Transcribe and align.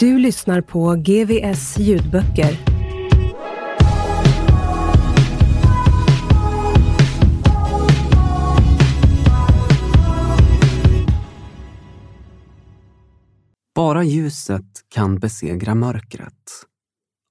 Du 0.00 0.18
lyssnar 0.18 0.60
på 0.60 0.94
GVS 0.94 1.78
ljudböcker. 1.78 2.58
Bara 13.74 14.04
ljuset 14.04 14.64
kan 14.88 15.18
besegra 15.18 15.74
mörkret. 15.74 16.32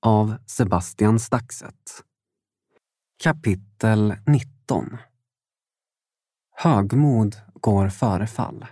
Av 0.06 0.36
Sebastian 0.46 1.20
Staxet. 1.20 2.04
Kapitel 3.24 4.16
19 4.26 4.98
Högmod 6.56 7.36
går 7.54 7.90
före 7.90 8.28
fall. 8.28 8.66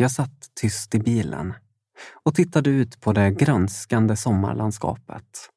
Jag 0.00 0.10
satt 0.10 0.50
tyst 0.54 0.94
i 0.94 0.98
bilen 0.98 1.54
och 2.22 2.34
tittade 2.34 2.70
ut 2.70 3.00
på 3.00 3.12
det 3.12 3.30
grönskande 3.30 4.16
sommarlandskapet. 4.16 5.50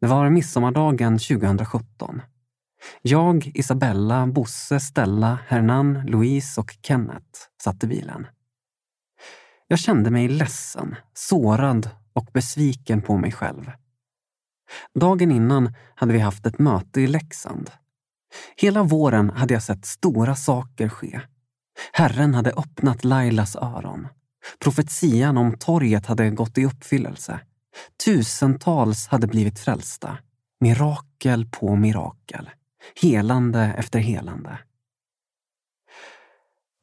Det 0.00 0.06
var 0.06 0.30
midsommardagen 0.30 1.18
2017. 1.18 2.22
Jag, 3.02 3.50
Isabella, 3.54 4.26
Bosse, 4.26 4.80
Stella, 4.80 5.38
Hernan, 5.46 6.06
Louise 6.06 6.60
och 6.60 6.76
Kenneth 6.82 7.40
satt 7.62 7.84
i 7.84 7.86
bilen. 7.86 8.26
Jag 9.66 9.78
kände 9.78 10.10
mig 10.10 10.28
ledsen, 10.28 10.96
sårad 11.14 11.90
och 12.12 12.30
besviken 12.32 13.02
på 13.02 13.16
mig 13.16 13.32
själv. 13.32 13.70
Dagen 14.94 15.32
innan 15.32 15.74
hade 15.94 16.12
vi 16.12 16.18
haft 16.18 16.46
ett 16.46 16.58
möte 16.58 17.00
i 17.00 17.06
Leksand. 17.06 17.70
Hela 18.56 18.82
våren 18.82 19.30
hade 19.30 19.54
jag 19.54 19.62
sett 19.62 19.84
stora 19.86 20.36
saker 20.36 20.88
ske. 20.88 21.20
Herren 21.92 22.34
hade 22.34 22.50
öppnat 22.50 23.04
Lailas 23.04 23.56
öron. 23.56 24.08
Profetian 24.58 25.36
om 25.36 25.58
torget 25.58 26.06
hade 26.06 26.30
gått 26.30 26.58
i 26.58 26.64
uppfyllelse. 26.64 27.40
Tusentals 28.04 29.06
hade 29.06 29.26
blivit 29.26 29.58
frälsta. 29.58 30.18
Mirakel 30.60 31.46
på 31.46 31.76
mirakel. 31.76 32.50
Helande 33.02 33.74
efter 33.78 33.98
helande. 33.98 34.58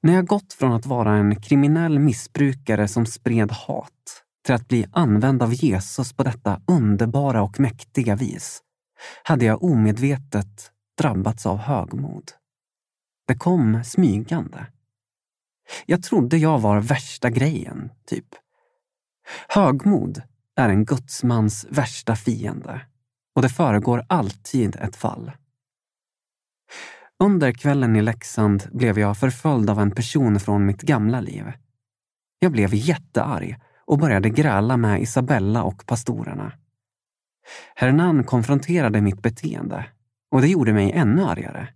När 0.04 0.14
jag 0.14 0.28
gått 0.28 0.54
från 0.54 0.74
att 0.74 0.86
vara 0.86 1.16
en 1.16 1.42
kriminell 1.42 2.00
missbrukare 2.00 2.88
som 2.88 3.06
spred 3.06 3.52
hat 3.52 4.24
till 4.46 4.56
att 4.56 4.68
bli 4.68 4.86
använd 4.92 5.44
av 5.44 5.54
Jesus 5.54 6.14
på 6.14 6.24
detta 6.24 6.62
underbara 6.68 7.42
och 7.42 7.60
mäktiga 7.60 8.16
vis 8.16 8.62
hade 9.24 9.46
jag 9.46 9.64
omedvetet 9.64 10.72
drabbats 10.98 11.46
av 11.46 11.58
högmod. 11.58 12.32
Det 13.28 13.36
kom 13.36 13.84
smygande. 13.84 14.66
Jag 15.86 16.04
trodde 16.04 16.38
jag 16.38 16.60
var 16.60 16.82
värsta 16.82 17.30
grejen, 17.30 17.90
typ. 18.06 18.28
Högmod 19.48 20.22
är 20.56 20.70
en 20.70 20.86
gudsmans 20.86 21.66
värsta 21.70 22.16
fiende 22.16 22.82
och 23.36 23.42
det 23.42 23.50
föregår 23.50 24.06
alltid 24.10 24.76
ett 24.76 24.96
fall. 24.96 25.32
Under 27.20 27.52
kvällen 27.52 27.96
i 27.96 28.02
Leksand 28.02 28.70
blev 28.72 29.00
jag 29.00 29.18
förföljd 29.18 29.70
av 29.70 29.80
en 29.80 29.92
person 29.92 30.40
från 30.40 30.66
mitt 30.66 30.82
gamla 30.82 31.22
liv. 31.22 31.52
Jag 32.40 32.52
blev 32.52 32.74
jättearg 32.74 33.58
och 33.86 33.98
började 33.98 34.30
gräla 34.30 34.78
med 34.78 35.02
Isabella 35.02 35.64
och 35.64 35.86
pastorerna. 35.86 36.54
Hernan 37.76 38.24
konfronterade 38.24 39.02
mitt 39.02 39.22
beteende 39.22 39.86
och 40.32 40.42
det 40.42 40.48
gjorde 40.48 40.74
mig 40.74 40.92
ännu 40.92 41.24
argare. 41.24 41.68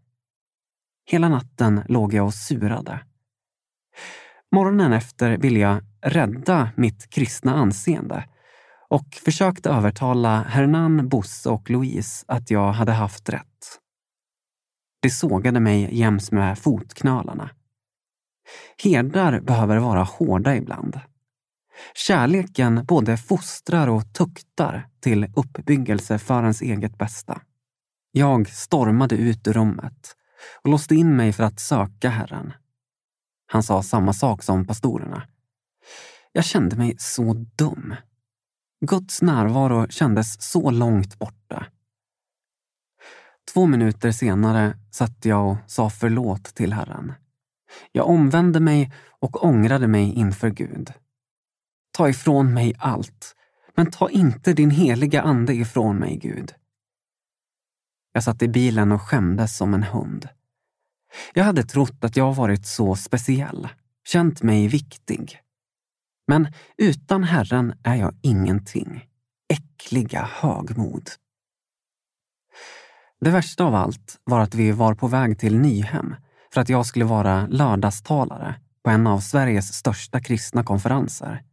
Hela 1.06 1.30
natten 1.30 1.82
låg 1.88 2.14
jag 2.14 2.26
och 2.26 2.34
surade. 2.34 3.00
Morgonen 4.52 4.94
efter 4.94 5.38
ville 5.38 5.60
jag 5.60 5.82
rädda 6.02 6.70
mitt 6.76 7.10
kristna 7.10 7.54
anseende 7.54 8.26
och 8.90 9.20
försökte 9.26 9.70
övertala 9.70 10.46
Hernan, 10.50 11.10
Bosse 11.10 11.50
och 11.50 11.70
Louise 11.70 12.26
att 12.28 12.52
jag 12.52 12.72
hade 12.72 12.92
haft 12.92 13.30
rätt. 13.30 13.80
De 15.02 15.10
sågade 15.10 15.60
mig 15.60 15.98
jäms 16.00 16.32
med 16.32 16.60
fotknölarna. 16.60 17.50
Herdar 18.84 19.40
behöver 19.40 19.78
vara 19.78 20.04
hårda 20.04 20.56
ibland. 20.56 21.00
Kärleken 21.96 22.86
både 22.86 23.18
fostrar 23.18 23.88
och 23.88 24.14
tuktar 24.14 24.88
till 25.00 25.32
uppbyggelse 25.36 26.20
för 26.20 26.42
ens 26.42 26.62
eget 26.62 26.98
bästa. 26.98 27.42
Jag 28.12 28.50
stormade 28.50 29.16
ut 29.16 29.48
ur 29.48 29.54
rummet 29.54 30.16
och 30.64 30.70
låste 30.70 30.96
in 30.96 31.16
mig 31.16 31.34
för 31.34 31.44
att 31.44 31.60
söka 31.60 32.10
Herren. 32.10 32.54
Han 33.48 33.64
sa 33.64 33.84
samma 33.84 34.14
sak 34.14 34.44
som 34.44 34.68
pastorerna. 34.68 35.28
Jag 36.32 36.46
kände 36.46 36.76
mig 36.76 36.96
så 36.98 37.34
dum. 37.34 37.96
Guds 38.86 39.22
närvaro 39.22 39.88
kändes 39.90 40.42
så 40.42 40.72
långt 40.72 41.20
borta. 41.20 41.66
Två 43.54 43.66
minuter 43.66 44.12
senare 44.12 44.78
satt 44.92 45.26
jag 45.26 45.52
och 45.52 45.58
sa 45.68 45.90
förlåt 45.90 46.44
till 46.44 46.74
Herren. 46.74 47.14
Jag 47.92 48.08
omvände 48.08 48.60
mig 48.60 48.94
och 49.20 49.46
ångrade 49.46 49.88
mig 49.88 50.14
inför 50.14 50.50
Gud. 50.50 50.94
Ta 51.92 52.10
ifrån 52.10 52.54
mig 52.54 52.74
allt, 52.80 53.36
men 53.76 53.92
ta 53.92 54.10
inte 54.10 54.54
din 54.54 54.72
heliga 54.72 55.22
ande 55.22 55.54
ifrån 55.54 55.98
mig, 55.98 56.18
Gud. 56.18 56.54
Jag 58.12 58.24
satt 58.24 58.42
i 58.42 58.48
bilen 58.48 58.92
och 58.92 59.02
skämdes 59.02 59.58
som 59.58 59.74
en 59.74 59.84
hund. 59.84 60.30
Jag 61.34 61.44
hade 61.44 61.64
trott 61.64 62.04
att 62.04 62.18
jag 62.18 62.34
varit 62.34 62.66
så 62.66 62.96
speciell, 62.96 63.68
känt 64.08 64.44
mig 64.44 64.68
viktig. 64.68 65.40
Men 66.28 66.48
utan 66.78 67.24
Herren 67.24 67.74
är 67.84 67.96
jag 67.96 68.16
ingenting. 68.22 69.06
Äckliga 69.54 70.30
högmod. 70.34 71.10
Det 73.22 73.30
värsta 73.30 73.64
av 73.64 73.76
allt 73.76 74.20
var 74.24 74.40
att 74.40 74.56
vi 74.56 74.72
var 74.72 74.94
på 74.94 75.08
väg 75.08 75.40
till 75.40 75.60
Nyhem 75.60 76.16
för 76.54 76.62
att 76.62 76.70
jag 76.70 76.86
skulle 76.86 77.06
vara 77.06 77.48
lördagstalare 77.48 78.56
på 78.84 78.90
en 78.90 79.08
av 79.08 79.20
Sveriges 79.20 79.74
största 79.74 80.22
kristna 80.22 80.64
konferenser. 80.64 81.44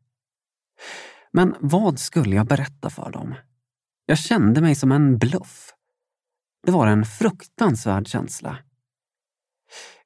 Men 1.32 1.54
vad 1.60 1.98
skulle 1.98 2.36
jag 2.36 2.46
berätta 2.46 2.90
för 2.90 3.10
dem? 3.10 3.34
Jag 4.06 4.18
kände 4.18 4.60
mig 4.60 4.74
som 4.74 4.92
en 4.92 5.18
bluff. 5.18 5.72
Det 6.66 6.72
var 6.72 6.86
en 6.86 7.04
fruktansvärd 7.04 8.08
känsla. 8.08 8.58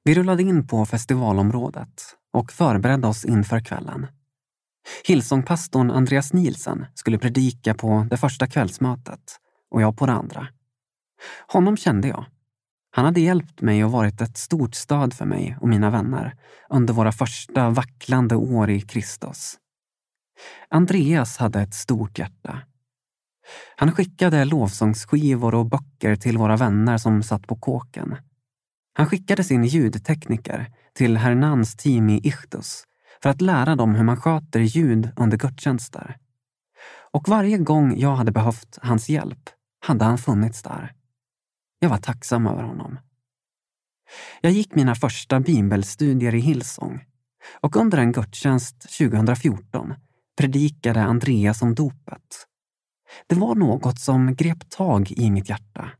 Vi 0.07 0.15
rullade 0.15 0.43
in 0.43 0.67
på 0.67 0.87
festivalområdet 0.87 2.17
och 2.33 2.53
förberedde 2.53 3.09
oss 3.09 3.25
inför 3.25 3.61
kvällen. 3.61 4.07
Hillsongpastorn 5.05 5.91
Andreas 5.91 6.33
Nielsen 6.33 6.87
skulle 6.95 7.19
predika 7.19 7.75
på 7.75 8.07
det 8.11 8.17
första 8.17 8.47
kvällsmötet 8.47 9.21
och 9.71 9.83
jag 9.83 9.97
på 9.97 10.07
det 10.07 10.13
andra. 10.13 10.49
Honom 11.49 11.77
kände 11.77 12.09
jag. 12.09 12.25
Han 12.91 13.05
hade 13.05 13.21
hjälpt 13.21 13.61
mig 13.61 13.85
och 13.85 13.93
varit 13.93 14.21
ett 14.21 14.37
stort 14.37 14.75
stöd 14.75 15.15
för 15.15 15.25
mig 15.25 15.57
och 15.61 15.69
mina 15.69 15.91
vänner 15.91 16.35
under 16.69 16.95
våra 16.95 17.13
första 17.13 17.71
vacklande 17.71 18.37
år 18.37 18.71
i 18.71 18.81
Kristus. 18.81 19.57
Andreas 20.69 21.37
hade 21.37 21.61
ett 21.61 21.75
stort 21.75 22.19
hjärta. 22.19 22.63
Han 23.77 23.93
skickade 23.93 24.45
lovsångsskivor 24.45 25.55
och 25.55 25.67
böcker 25.67 26.17
till 26.17 26.39
våra 26.39 26.57
vänner 26.57 26.99
som 26.99 27.23
satt 27.23 27.47
på 27.47 27.57
kåken. 27.57 28.17
Han 28.97 29.07
skickade 29.07 29.45
sin 29.45 29.65
ljudtekniker 29.65 30.73
till 30.95 31.17
Hernans 31.17 31.77
team 31.77 32.09
i 32.09 32.21
Ichtus 32.29 32.85
för 33.23 33.31
att 33.31 33.41
lära 33.41 33.77
dem 33.77 33.95
hur 33.95 34.05
man 34.05 34.17
sköter 34.17 34.61
ljud 34.61 35.11
under 35.17 35.37
gudstjänster. 35.37 36.17
Och 37.13 37.29
varje 37.29 37.59
gång 37.59 37.99
jag 37.99 38.17
hade 38.17 38.33
behövt 38.33 38.79
hans 38.83 39.09
hjälp 39.09 39.51
hade 39.81 40.05
han 40.05 40.19
funnits 40.19 40.63
där. 40.63 40.93
Jag 41.79 41.89
var 41.89 41.99
tacksam 41.99 42.47
över 42.47 42.63
honom. 42.63 42.99
Jag 44.41 44.53
gick 44.53 44.75
mina 44.75 44.95
första 44.95 45.41
bibelstudier 45.41 46.35
i 46.35 46.41
Hillsong 46.41 47.05
och 47.61 47.77
under 47.77 47.99
en 47.99 48.13
gudstjänst 48.13 48.99
2014 48.99 49.95
predikade 50.39 51.03
Andreas 51.03 51.63
om 51.63 51.75
dopet. 51.75 52.47
Det 53.27 53.35
var 53.35 53.55
något 53.55 54.01
som 54.01 54.35
grep 54.35 54.71
tag 54.71 55.11
i 55.11 55.31
mitt 55.31 55.49
hjärta. 55.49 55.91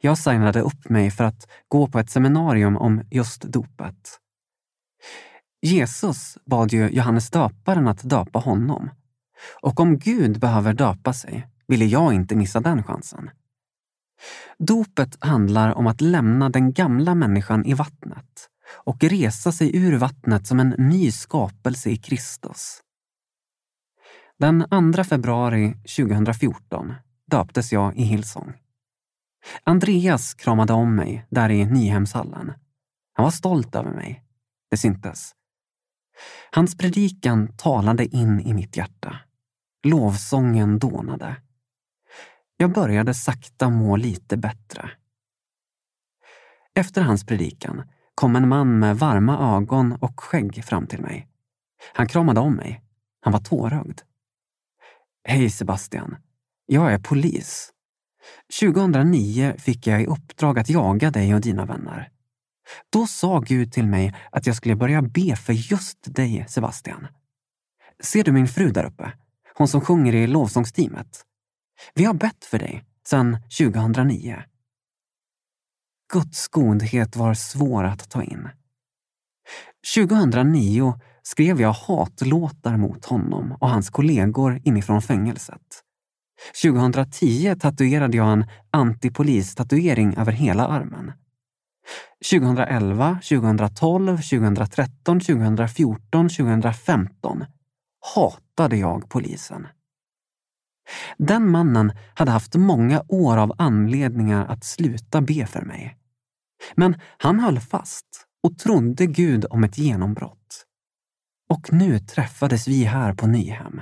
Jag 0.00 0.18
signade 0.18 0.60
upp 0.60 0.88
mig 0.88 1.10
för 1.10 1.24
att 1.24 1.48
gå 1.68 1.86
på 1.86 1.98
ett 1.98 2.10
seminarium 2.10 2.76
om 2.76 3.02
just 3.10 3.42
dopet. 3.42 4.20
Jesus 5.62 6.38
bad 6.46 6.72
ju 6.72 6.88
Johannes 6.88 7.30
döparen 7.30 7.88
att 7.88 8.02
döpa 8.02 8.38
honom. 8.38 8.90
Och 9.62 9.80
om 9.80 9.98
Gud 9.98 10.40
behöver 10.40 10.72
döpa 10.72 11.12
sig 11.12 11.48
ville 11.66 11.84
jag 11.84 12.12
inte 12.12 12.36
missa 12.36 12.60
den 12.60 12.82
chansen. 12.82 13.30
Dopet 14.58 15.16
handlar 15.20 15.74
om 15.74 15.86
att 15.86 16.00
lämna 16.00 16.48
den 16.48 16.72
gamla 16.72 17.14
människan 17.14 17.64
i 17.64 17.74
vattnet 17.74 18.48
och 18.84 19.04
resa 19.04 19.52
sig 19.52 19.76
ur 19.76 19.96
vattnet 19.96 20.46
som 20.46 20.60
en 20.60 20.74
ny 20.78 21.12
skapelse 21.12 21.90
i 21.90 21.96
Kristus. 21.96 22.80
Den 24.38 24.92
2 24.94 25.04
februari 25.04 25.74
2014 25.96 26.94
döptes 27.30 27.72
jag 27.72 27.96
i 27.96 28.02
Hillsong. 28.02 28.52
Andreas 29.64 30.34
kramade 30.34 30.72
om 30.72 30.96
mig 30.96 31.26
där 31.30 31.50
i 31.50 31.66
Nyhemshallen. 31.66 32.52
Han 33.12 33.24
var 33.24 33.30
stolt 33.30 33.74
över 33.74 33.90
mig. 33.90 34.24
Det 34.70 34.76
syntes. 34.76 35.34
Hans 36.50 36.76
predikan 36.78 37.56
talade 37.56 38.04
in 38.04 38.40
i 38.40 38.54
mitt 38.54 38.76
hjärta. 38.76 39.16
Lovsången 39.82 40.78
dånade. 40.78 41.36
Jag 42.56 42.72
började 42.72 43.14
sakta 43.14 43.68
må 43.68 43.96
lite 43.96 44.36
bättre. 44.36 44.90
Efter 46.74 47.02
hans 47.02 47.26
predikan 47.26 47.82
kom 48.14 48.36
en 48.36 48.48
man 48.48 48.78
med 48.78 48.98
varma 48.98 49.56
ögon 49.56 49.92
och 49.92 50.20
skägg 50.20 50.64
fram 50.64 50.86
till 50.86 51.00
mig. 51.00 51.28
Han 51.92 52.08
kramade 52.08 52.40
om 52.40 52.54
mig. 52.54 52.82
Han 53.20 53.32
var 53.32 53.40
tårögd. 53.40 54.00
Hej 55.24 55.50
Sebastian. 55.50 56.16
Jag 56.66 56.92
är 56.92 56.98
polis. 56.98 57.72
2009 58.60 59.54
fick 59.58 59.86
jag 59.86 60.02
i 60.02 60.06
uppdrag 60.06 60.58
att 60.58 60.70
jaga 60.70 61.10
dig 61.10 61.34
och 61.34 61.40
dina 61.40 61.66
vänner. 61.66 62.10
Då 62.90 63.06
sa 63.06 63.40
Gud 63.40 63.72
till 63.72 63.86
mig 63.86 64.14
att 64.32 64.46
jag 64.46 64.56
skulle 64.56 64.76
börja 64.76 65.02
be 65.02 65.36
för 65.36 65.52
just 65.52 66.14
dig, 66.14 66.46
Sebastian. 66.48 67.06
Ser 68.00 68.24
du 68.24 68.32
min 68.32 68.48
fru 68.48 68.70
där 68.70 68.84
uppe? 68.84 69.12
Hon 69.54 69.68
som 69.68 69.80
sjunger 69.80 70.14
i 70.14 70.26
lovsångsteamet. 70.26 71.24
Vi 71.94 72.04
har 72.04 72.14
bett 72.14 72.44
för 72.44 72.58
dig 72.58 72.84
sedan 73.06 73.38
2009. 73.58 74.42
Guds 76.12 76.48
godhet 76.48 77.16
var 77.16 77.34
svår 77.34 77.84
att 77.84 78.10
ta 78.10 78.22
in. 78.22 78.48
2009 79.94 81.00
skrev 81.22 81.60
jag 81.60 81.72
hatlåtar 81.72 82.76
mot 82.76 83.04
honom 83.04 83.56
och 83.60 83.68
hans 83.68 83.90
kollegor 83.90 84.60
inifrån 84.64 85.02
fängelset. 85.02 85.84
2010 86.62 87.54
tatuerade 87.60 88.16
jag 88.16 88.32
en 88.32 88.44
antipolis-tatuering 88.70 90.16
över 90.16 90.32
hela 90.32 90.66
armen. 90.66 91.12
2011, 92.30 93.18
2012, 93.28 94.16
2013, 94.16 95.20
2014, 95.20 96.28
2015 96.28 97.44
hatade 98.14 98.76
jag 98.76 99.08
polisen. 99.08 99.66
Den 101.18 101.50
mannen 101.50 101.92
hade 102.14 102.30
haft 102.30 102.54
många 102.54 103.02
år 103.08 103.36
av 103.36 103.52
anledningar 103.58 104.46
att 104.46 104.64
sluta 104.64 105.20
be 105.20 105.46
för 105.46 105.62
mig. 105.62 105.96
Men 106.74 107.00
han 107.18 107.40
höll 107.40 107.60
fast 107.60 108.06
och 108.42 108.58
trodde 108.58 109.06
Gud 109.06 109.44
om 109.50 109.64
ett 109.64 109.78
genombrott. 109.78 110.64
Och 111.48 111.72
nu 111.72 111.98
träffades 111.98 112.68
vi 112.68 112.84
här 112.84 113.14
på 113.14 113.26
Nyhem. 113.26 113.80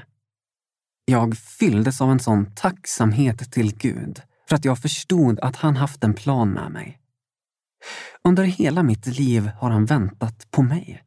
Jag 1.08 1.38
fylldes 1.38 2.00
av 2.00 2.10
en 2.10 2.20
sån 2.20 2.54
tacksamhet 2.54 3.52
till 3.52 3.76
Gud 3.76 4.22
för 4.48 4.56
att 4.56 4.64
jag 4.64 4.78
förstod 4.78 5.40
att 5.40 5.56
han 5.56 5.76
haft 5.76 6.04
en 6.04 6.14
plan 6.14 6.50
med 6.50 6.72
mig. 6.72 6.98
Under 8.24 8.44
hela 8.44 8.82
mitt 8.82 9.06
liv 9.06 9.50
har 9.58 9.70
han 9.70 9.84
väntat 9.84 10.50
på 10.50 10.62
mig. 10.62 11.02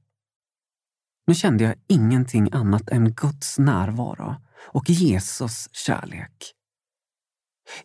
Nu 1.28 1.36
kände 1.36 1.64
jag 1.64 1.76
ingenting 1.88 2.50
annat 2.52 2.90
än 2.90 3.14
Guds 3.14 3.60
närvaro 3.60 4.36
och 4.58 4.90
Jesus 4.90 5.70
kärlek. 5.72 6.54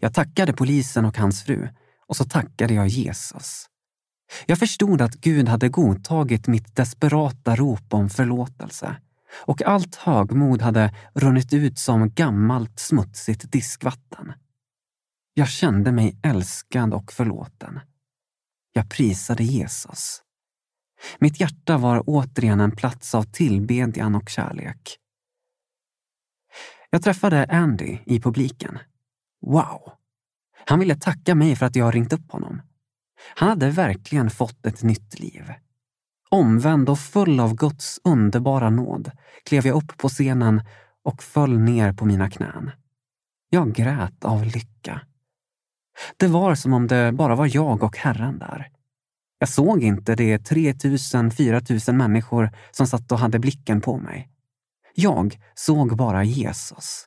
Jag 0.01 0.15
tackade 0.15 0.53
polisen 0.53 1.05
och 1.05 1.19
hans 1.19 1.43
fru 1.43 1.69
och 2.07 2.17
så 2.17 2.25
tackade 2.25 2.75
jag 2.75 2.89
Jesus. 2.89 3.67
Jag 4.47 4.59
förstod 4.59 5.03
att 5.03 5.15
Gud 5.15 5.49
hade 5.49 5.69
godtagit 5.69 6.47
mitt 6.47 6.77
desperata 6.77 7.57
rop 7.57 7.95
om 7.95 8.11
förlåtelse 8.11 8.97
och 9.37 9.63
allt 9.63 9.95
högmod 9.95 10.63
hade 10.63 10.95
runnit 11.15 11.53
ut 11.53 11.79
som 11.79 12.11
gammalt 12.11 12.79
smutsigt 12.79 13.53
diskvatten. 13.53 14.33
Jag 15.35 15.49
kände 15.49 15.93
mig 15.93 16.19
älskad 16.23 16.95
och 16.95 17.13
förlåten. 17.13 17.81
Jag 18.73 18.91
prisade 18.91 19.45
Jesus. 19.45 20.23
Mitt 21.19 21.41
hjärta 21.41 21.79
var 21.79 22.03
återigen 22.07 22.61
en 22.61 22.77
plats 22.77 23.15
av 23.15 23.23
tillbedjan 23.23 24.15
och 24.15 24.29
kärlek. 24.29 24.99
Jag 26.91 27.03
träffade 27.03 27.47
Andy 27.47 27.99
i 28.07 28.21
publiken. 28.21 28.79
Wow! 29.47 29.93
Han 30.67 30.79
ville 30.79 30.97
tacka 30.97 31.35
mig 31.35 31.57
för 31.57 31.67
att 31.67 31.77
jag 31.77 31.95
ringt 31.95 32.13
upp 32.13 32.31
honom. 32.33 32.63
Han 33.35 33.49
hade 33.49 33.71
verkligen 33.71 34.31
fått 34.31 34.67
ett 34.67 34.83
nytt 34.83 35.19
liv. 35.21 35.53
Omvänd 36.35 36.89
och 36.89 36.99
full 36.99 37.41
av 37.41 37.55
Guds 37.55 38.01
underbara 38.05 38.71
nåd 38.71 39.11
klev 39.45 39.67
jag 39.67 39.77
upp 39.77 39.99
på 39.99 40.09
scenen 40.09 40.63
och 41.05 41.23
föll 41.23 41.59
ner 41.59 41.93
på 41.93 42.05
mina 42.05 42.31
knän. 42.31 42.71
Jag 43.51 43.73
grät 43.73 44.25
av 44.25 44.45
lycka. 44.45 45.01
Det 46.17 46.27
var 46.27 46.55
som 46.55 46.73
om 46.73 46.87
det 46.87 47.13
bara 47.13 47.35
var 47.35 47.57
jag 47.57 47.83
och 47.83 47.97
Herren 47.97 48.39
där. 48.39 48.69
Jag 49.39 49.49
såg 49.49 49.83
inte 49.83 50.15
de 50.15 50.39
3000, 50.39 51.31
4000 51.31 51.97
människor 51.97 52.51
som 52.71 52.87
satt 52.87 53.13
och 53.13 53.19
hade 53.19 53.39
blicken 53.39 53.81
på 53.81 53.97
mig. 53.97 54.29
Jag 54.95 55.39
såg 55.55 55.97
bara 55.97 56.25
Jesus. 56.25 57.05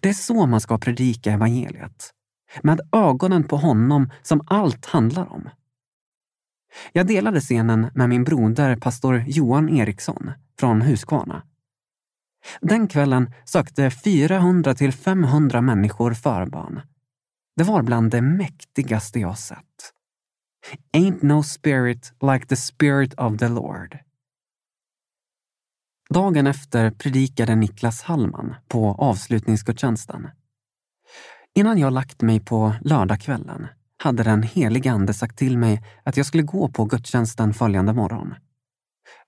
Det 0.00 0.08
är 0.08 0.12
så 0.14 0.46
man 0.46 0.60
ska 0.60 0.78
predika 0.78 1.32
evangeliet. 1.32 2.10
Med 2.62 2.80
ögonen 2.92 3.44
på 3.44 3.56
honom 3.56 4.10
som 4.22 4.42
allt 4.46 4.86
handlar 4.86 5.32
om. 5.32 5.48
Jag 6.92 7.06
delade 7.06 7.40
scenen 7.40 7.90
med 7.94 8.08
min 8.08 8.24
broder 8.24 8.76
pastor 8.76 9.24
Johan 9.26 9.68
Eriksson 9.68 10.32
från 10.58 10.82
Huskvarna. 10.82 11.42
Den 12.60 12.88
kvällen 12.88 13.32
sökte 13.44 13.90
400 13.90 14.74
till 14.74 14.92
500 14.92 15.60
människor 15.60 16.14
förbön. 16.14 16.80
Det 17.56 17.64
var 17.64 17.82
bland 17.82 18.10
det 18.10 18.20
mäktigaste 18.20 19.20
jag 19.20 19.38
sett. 19.38 19.92
Ain't 20.92 21.24
no 21.24 21.42
spirit 21.42 22.12
like 22.32 22.46
the 22.46 22.56
spirit 22.56 23.14
of 23.14 23.38
the 23.38 23.48
Lord. 23.48 23.98
Dagen 26.10 26.46
efter 26.46 26.90
predikade 26.90 27.54
Niklas 27.54 28.02
Hallman 28.02 28.54
på 28.68 28.86
avslutningsgudstjänsten. 28.98 30.28
Innan 31.54 31.78
jag 31.78 31.92
lagt 31.92 32.22
mig 32.22 32.40
på 32.40 32.74
lördagskvällen 32.80 33.66
hade 34.02 34.22
den 34.22 34.42
helige 34.42 34.92
Ande 34.92 35.14
sagt 35.14 35.38
till 35.38 35.58
mig 35.58 35.82
att 36.02 36.16
jag 36.16 36.26
skulle 36.26 36.42
gå 36.42 36.68
på 36.68 36.84
gudstjänsten 36.84 37.54
följande 37.54 37.92
morgon. 37.92 38.34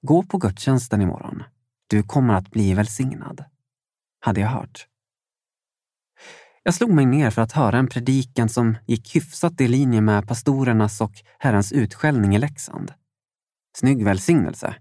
Gå 0.02 0.22
på 0.22 0.38
gudstjänsten 0.38 1.02
imorgon. 1.02 1.42
Du 1.86 2.02
kommer 2.02 2.34
att 2.34 2.50
bli 2.50 2.74
välsignad, 2.74 3.44
hade 4.20 4.40
jag 4.40 4.48
hört. 4.48 4.86
Jag 6.62 6.74
slog 6.74 6.90
mig 6.90 7.06
ner 7.06 7.30
för 7.30 7.42
att 7.42 7.52
höra 7.52 7.78
en 7.78 7.86
predikan 7.86 8.48
som 8.48 8.76
gick 8.86 9.16
hyfsat 9.16 9.60
i 9.60 9.68
linje 9.68 10.00
med 10.00 10.28
pastorernas 10.28 11.00
och 11.00 11.12
Herrens 11.38 11.72
utskällning 11.72 12.34
i 12.34 12.38
Leksand. 12.38 12.92
Snygg 13.76 14.04
välsignelse, 14.04 14.76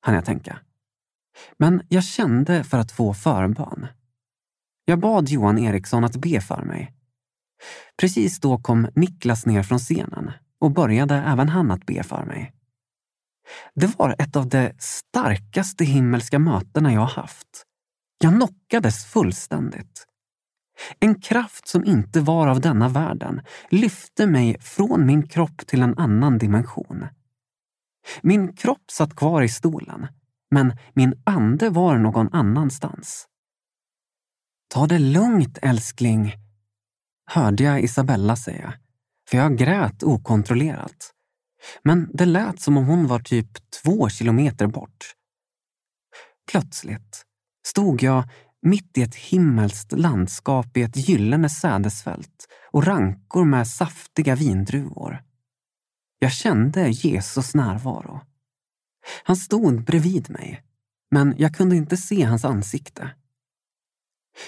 hann 0.00 0.14
jag 0.14 0.24
tänka. 0.24 0.58
Men 1.58 1.82
jag 1.88 2.04
kände 2.04 2.64
för 2.64 2.78
att 2.78 2.92
få 2.92 3.14
förbön. 3.14 3.86
Jag 4.84 5.00
bad 5.00 5.28
Johan 5.28 5.58
Eriksson 5.58 6.04
att 6.04 6.16
be 6.16 6.40
för 6.40 6.62
mig. 6.62 6.94
Precis 7.96 8.40
då 8.40 8.58
kom 8.58 8.88
Niklas 8.94 9.46
ner 9.46 9.62
från 9.62 9.78
scenen 9.78 10.30
och 10.60 10.70
började 10.70 11.14
även 11.14 11.48
han 11.48 11.70
att 11.70 11.86
be 11.86 12.02
för 12.02 12.24
mig. 12.24 12.52
Det 13.74 13.98
var 13.98 14.16
ett 14.18 14.36
av 14.36 14.48
de 14.48 14.72
starkaste 14.78 15.84
himmelska 15.84 16.38
mötena 16.38 16.92
jag 16.92 17.06
haft. 17.06 17.64
Jag 18.18 18.32
knockades 18.34 19.04
fullständigt. 19.04 20.06
En 21.00 21.20
kraft 21.20 21.68
som 21.68 21.84
inte 21.84 22.20
var 22.20 22.48
av 22.48 22.60
denna 22.60 22.88
världen 22.88 23.40
lyfte 23.70 24.26
mig 24.26 24.60
från 24.60 25.06
min 25.06 25.28
kropp 25.28 25.66
till 25.66 25.82
en 25.82 25.98
annan 25.98 26.38
dimension. 26.38 27.06
Min 28.22 28.56
kropp 28.56 28.90
satt 28.90 29.16
kvar 29.16 29.42
i 29.42 29.48
stolen, 29.48 30.06
men 30.50 30.76
min 30.92 31.22
ande 31.26 31.70
var 31.70 31.98
någon 31.98 32.32
annanstans. 32.32 33.26
Ta 34.74 34.86
det 34.86 34.98
lugnt, 34.98 35.58
älskling, 35.62 36.34
hörde 37.26 37.64
jag 37.64 37.82
Isabella 37.82 38.36
säga, 38.36 38.74
för 39.30 39.38
jag 39.38 39.58
grät 39.58 40.02
okontrollerat. 40.02 41.10
Men 41.82 42.10
det 42.12 42.26
lät 42.26 42.60
som 42.60 42.76
om 42.76 42.84
hon 42.84 43.06
var 43.06 43.20
typ 43.20 43.70
två 43.82 44.08
kilometer 44.08 44.66
bort. 44.66 45.14
Plötsligt 46.50 47.24
stod 47.66 48.02
jag 48.02 48.24
mitt 48.62 48.98
i 48.98 49.02
ett 49.02 49.14
himmelskt 49.14 49.92
landskap 49.92 50.76
i 50.76 50.82
ett 50.82 51.08
gyllene 51.08 51.48
sädesfält 51.48 52.48
och 52.70 52.84
rankor 52.84 53.44
med 53.44 53.68
saftiga 53.68 54.34
vindruvor. 54.34 55.22
Jag 56.18 56.32
kände 56.32 56.88
Jesus 56.88 57.54
närvaro. 57.54 58.20
Han 59.24 59.36
stod 59.36 59.84
bredvid 59.84 60.30
mig, 60.30 60.62
men 61.10 61.34
jag 61.38 61.54
kunde 61.54 61.76
inte 61.76 61.96
se 61.96 62.22
hans 62.22 62.44
ansikte. 62.44 63.10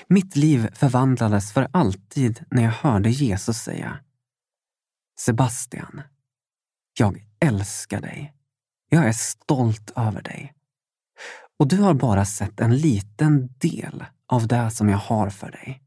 Mitt 0.08 0.36
liv 0.36 0.68
förvandlades 0.74 1.52
för 1.52 1.68
alltid 1.72 2.44
när 2.50 2.62
jag 2.62 2.70
hörde 2.70 3.10
Jesus 3.10 3.56
säga 3.56 4.00
Sebastian, 5.18 6.02
jag 6.98 7.24
älskar 7.40 8.00
dig. 8.00 8.32
Jag 8.88 9.06
är 9.06 9.12
stolt 9.12 9.92
över 9.96 10.22
dig. 10.22 10.54
Och 11.58 11.68
du 11.68 11.76
har 11.76 11.94
bara 11.94 12.24
sett 12.24 12.60
en 12.60 12.76
liten 12.76 13.48
del 13.58 14.04
av 14.26 14.46
det 14.46 14.70
som 14.70 14.88
jag 14.88 14.98
har 14.98 15.30
för 15.30 15.50
dig. 15.50 15.82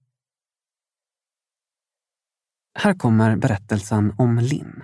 Här 2.80 2.94
kommer 2.94 3.36
berättelsen 3.36 4.14
om 4.18 4.40
Linn. 4.40 4.84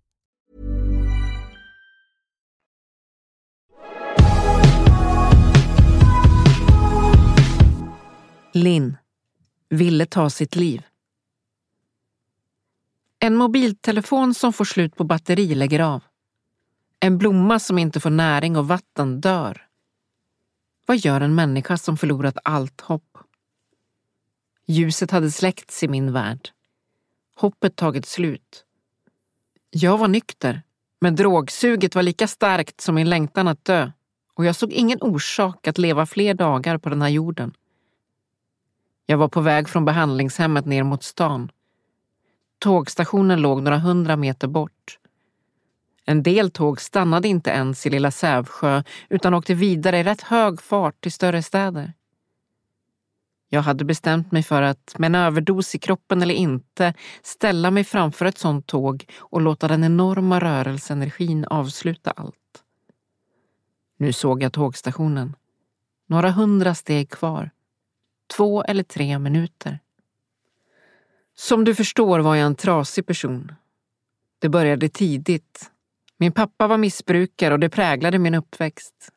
Linn 8.53 8.97
ville 9.69 10.05
ta 10.05 10.29
sitt 10.29 10.55
liv. 10.55 10.83
En 13.19 13.35
mobiltelefon 13.35 14.33
som 14.33 14.53
får 14.53 14.65
slut 14.65 14.95
på 14.95 15.03
batteri 15.03 15.55
lägger 15.55 15.79
av. 15.79 16.03
En 16.99 17.17
blomma 17.17 17.59
som 17.59 17.77
inte 17.77 17.99
får 17.99 18.09
näring 18.09 18.57
och 18.57 18.67
vatten 18.67 19.21
dör. 19.21 19.67
Vad 20.85 20.97
gör 20.97 21.21
en 21.21 21.35
människa 21.35 21.77
som 21.77 21.97
förlorat 21.97 22.37
allt 22.43 22.81
hopp? 22.81 23.17
Ljuset 24.67 25.11
hade 25.11 25.31
släckts 25.31 25.83
i 25.83 25.87
min 25.87 26.13
värld. 26.13 26.49
Hoppet 27.35 27.75
tagit 27.75 28.05
slut. 28.05 28.65
Jag 29.69 29.97
var 29.97 30.07
nykter, 30.07 30.61
men 31.01 31.15
drogsuget 31.15 31.95
var 31.95 32.03
lika 32.03 32.27
starkt 32.27 32.81
som 32.81 32.95
min 32.95 33.09
längtan 33.09 33.47
att 33.47 33.65
dö 33.65 33.91
och 34.33 34.45
jag 34.45 34.55
såg 34.55 34.71
ingen 34.71 35.01
orsak 35.01 35.67
att 35.67 35.77
leva 35.77 36.05
fler 36.05 36.33
dagar 36.33 36.77
på 36.77 36.89
den 36.89 37.01
här 37.01 37.09
jorden. 37.09 37.53
Jag 39.05 39.17
var 39.17 39.27
på 39.27 39.41
väg 39.41 39.69
från 39.69 39.85
behandlingshemmet 39.85 40.65
ner 40.65 40.83
mot 40.83 41.03
stan. 41.03 41.51
Tågstationen 42.59 43.41
låg 43.41 43.61
några 43.61 43.77
hundra 43.77 44.15
meter 44.15 44.47
bort. 44.47 44.97
En 46.05 46.23
del 46.23 46.51
tåg 46.51 46.81
stannade 46.81 47.27
inte 47.27 47.49
ens 47.49 47.85
i 47.85 47.89
lilla 47.89 48.11
Sävsjö 48.11 48.83
utan 49.09 49.33
åkte 49.33 49.53
vidare 49.53 49.99
i 49.99 50.03
rätt 50.03 50.21
hög 50.21 50.61
fart 50.61 51.01
till 51.01 51.11
större 51.11 51.43
städer. 51.43 51.93
Jag 53.49 53.61
hade 53.61 53.85
bestämt 53.85 54.31
mig 54.31 54.43
för 54.43 54.61
att, 54.61 54.95
med 54.97 55.07
en 55.07 55.15
överdos 55.15 55.75
i 55.75 55.79
kroppen 55.79 56.21
eller 56.21 56.35
inte, 56.35 56.93
ställa 57.21 57.71
mig 57.71 57.83
framför 57.83 58.25
ett 58.25 58.37
sånt 58.37 58.67
tåg 58.67 59.05
och 59.19 59.41
låta 59.41 59.67
den 59.67 59.83
enorma 59.83 60.39
rörelseenergin 60.39 61.45
avsluta 61.45 62.11
allt. 62.11 62.63
Nu 63.97 64.13
såg 64.13 64.43
jag 64.43 64.53
tågstationen. 64.53 65.35
Några 66.07 66.31
hundra 66.31 66.75
steg 66.75 67.09
kvar 67.09 67.51
två 68.31 68.63
eller 68.63 68.83
tre 68.83 69.19
minuter. 69.19 69.79
Som 71.35 71.63
du 71.63 71.75
förstår 71.75 72.19
var 72.19 72.35
jag 72.35 72.45
en 72.45 72.55
trasig 72.55 73.05
person. 73.05 73.51
Det 74.39 74.49
började 74.49 74.89
tidigt. 74.89 75.71
Min 76.17 76.31
pappa 76.31 76.67
var 76.67 76.77
missbrukare 76.77 77.53
och 77.53 77.59
det 77.59 77.69
präglade 77.69 78.19
min 78.19 78.35
uppväxt. 78.35 79.09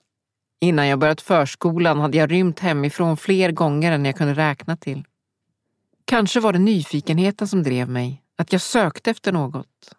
Innan 0.60 0.88
jag 0.88 0.98
börjat 0.98 1.20
förskolan 1.20 2.00
hade 2.00 2.18
jag 2.18 2.30
rymt 2.30 2.60
hemifrån 2.60 3.16
fler 3.16 3.52
gånger 3.52 3.92
än 3.92 4.04
jag 4.04 4.16
kunde 4.16 4.34
räkna 4.34 4.76
till. 4.76 5.04
Kanske 6.04 6.40
var 6.40 6.52
det 6.52 6.58
nyfikenheten 6.58 7.48
som 7.48 7.62
drev 7.62 7.88
mig, 7.88 8.22
att 8.36 8.52
jag 8.52 8.60
sökte 8.60 9.10
efter 9.10 9.32
något. 9.32 9.94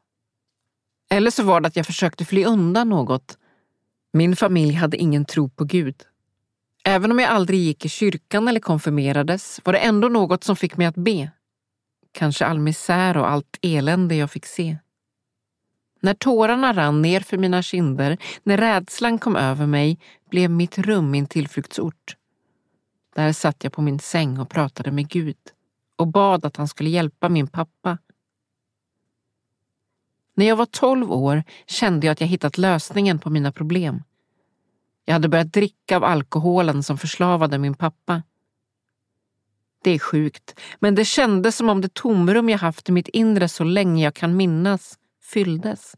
Eller 1.09 1.31
så 1.31 1.43
var 1.43 1.61
det 1.61 1.67
att 1.67 1.75
jag 1.75 1.85
försökte 1.85 2.25
fly 2.25 2.45
undan 2.45 2.89
något. 2.89 3.37
Min 4.13 4.35
familj 4.35 4.73
hade 4.73 4.97
ingen 4.97 5.25
tro 5.25 5.49
på 5.49 5.63
Gud. 5.63 5.95
Även 6.87 7.11
om 7.11 7.19
jag 7.19 7.29
aldrig 7.29 7.59
gick 7.59 7.85
i 7.85 7.89
kyrkan 7.89 8.47
eller 8.47 8.59
konfirmerades 8.59 9.61
var 9.63 9.73
det 9.73 9.79
ändå 9.79 10.07
något 10.07 10.43
som 10.43 10.55
fick 10.55 10.77
mig 10.77 10.87
att 10.87 10.95
be. 10.95 11.31
Kanske 12.11 12.45
all 12.45 12.59
misär 12.59 13.17
och 13.17 13.29
allt 13.29 13.59
elände 13.61 14.15
jag 14.15 14.31
fick 14.31 14.45
se. 14.45 14.77
När 15.99 16.13
tårarna 16.13 16.73
rann 16.73 17.01
ner 17.01 17.19
för 17.19 17.37
mina 17.37 17.61
kinder, 17.61 18.17
när 18.43 18.57
rädslan 18.57 19.19
kom 19.19 19.35
över 19.35 19.65
mig, 19.65 19.99
blev 20.29 20.49
mitt 20.51 20.77
rum 20.77 21.11
min 21.11 21.27
tillflyktsort. 21.27 22.15
Där 23.15 23.33
satt 23.33 23.63
jag 23.63 23.73
på 23.73 23.81
min 23.81 23.99
säng 23.99 24.39
och 24.39 24.49
pratade 24.49 24.91
med 24.91 25.09
Gud 25.09 25.37
och 25.95 26.07
bad 26.07 26.45
att 26.45 26.57
han 26.57 26.67
skulle 26.67 26.89
hjälpa 26.89 27.29
min 27.29 27.47
pappa. 27.47 27.97
När 30.33 30.45
jag 30.45 30.55
var 30.55 30.65
tolv 30.65 31.11
år 31.11 31.43
kände 31.67 32.07
jag 32.07 32.11
att 32.11 32.21
jag 32.21 32.27
hittat 32.27 32.57
lösningen 32.57 33.19
på 33.19 33.29
mina 33.29 33.51
problem. 33.51 34.03
Jag 35.05 35.13
hade 35.13 35.29
börjat 35.29 35.53
dricka 35.53 35.97
av 35.97 36.03
alkoholen 36.03 36.83
som 36.83 36.97
förslavade 36.97 37.57
min 37.57 37.73
pappa. 37.73 38.23
Det 39.83 39.91
är 39.91 39.99
sjukt, 39.99 40.59
men 40.79 40.95
det 40.95 41.05
kändes 41.05 41.57
som 41.57 41.69
om 41.69 41.81
det 41.81 41.93
tomrum 41.93 42.49
jag 42.49 42.57
haft 42.57 42.89
i 42.89 42.91
mitt 42.91 43.07
inre 43.07 43.49
så 43.49 43.63
länge 43.63 44.03
jag 44.03 44.15
kan 44.15 44.37
minnas 44.37 44.99
fylldes. 45.21 45.95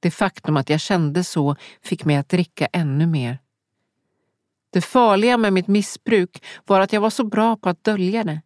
Det 0.00 0.10
faktum 0.10 0.56
att 0.56 0.70
jag 0.70 0.80
kände 0.80 1.24
så 1.24 1.56
fick 1.82 2.04
mig 2.04 2.16
att 2.16 2.28
dricka 2.28 2.66
ännu 2.66 3.06
mer. 3.06 3.38
Det 4.70 4.80
farliga 4.80 5.38
med 5.38 5.52
mitt 5.52 5.66
missbruk 5.66 6.44
var 6.66 6.80
att 6.80 6.92
jag 6.92 7.00
var 7.00 7.10
så 7.10 7.24
bra 7.24 7.56
på 7.56 7.68
att 7.68 7.84
dölja 7.84 8.24
det. 8.24 8.42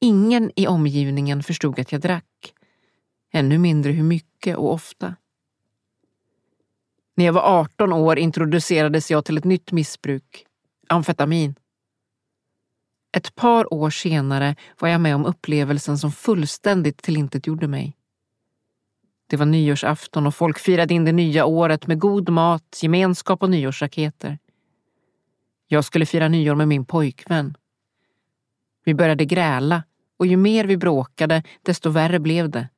Ingen 0.00 0.50
i 0.56 0.66
omgivningen 0.66 1.42
förstod 1.42 1.78
att 1.78 1.92
jag 1.92 2.00
drack. 2.00 2.54
Ännu 3.32 3.58
mindre 3.58 3.92
hur 3.92 4.02
mycket 4.02 4.56
och 4.56 4.72
ofta. 4.72 5.14
När 7.16 7.24
jag 7.24 7.32
var 7.32 7.42
18 7.42 7.92
år 7.92 8.18
introducerades 8.18 9.10
jag 9.10 9.24
till 9.24 9.38
ett 9.38 9.44
nytt 9.44 9.72
missbruk, 9.72 10.46
amfetamin. 10.88 11.54
Ett 13.16 13.34
par 13.34 13.74
år 13.74 13.90
senare 13.90 14.56
var 14.78 14.88
jag 14.88 15.00
med 15.00 15.14
om 15.14 15.26
upplevelsen 15.26 15.98
som 15.98 16.12
fullständigt 16.12 17.02
tillintetgjorde 17.02 17.68
mig. 17.68 17.96
Det 19.26 19.36
var 19.36 19.46
nyårsafton 19.46 20.26
och 20.26 20.34
folk 20.34 20.58
firade 20.58 20.94
in 20.94 21.04
det 21.04 21.12
nya 21.12 21.44
året 21.44 21.86
med 21.86 21.98
god 21.98 22.28
mat, 22.28 22.80
gemenskap 22.82 23.42
och 23.42 23.50
nyårsraketer. 23.50 24.38
Jag 25.66 25.84
skulle 25.84 26.06
fira 26.06 26.28
nyår 26.28 26.54
med 26.54 26.68
min 26.68 26.84
pojkvän. 26.84 27.56
Vi 28.84 28.94
började 28.94 29.24
gräla 29.24 29.82
och 30.16 30.26
ju 30.26 30.36
mer 30.36 30.64
vi 30.64 30.76
bråkade, 30.76 31.42
desto 31.62 31.90
värre 31.90 32.18
blev 32.18 32.50
det. 32.50 32.68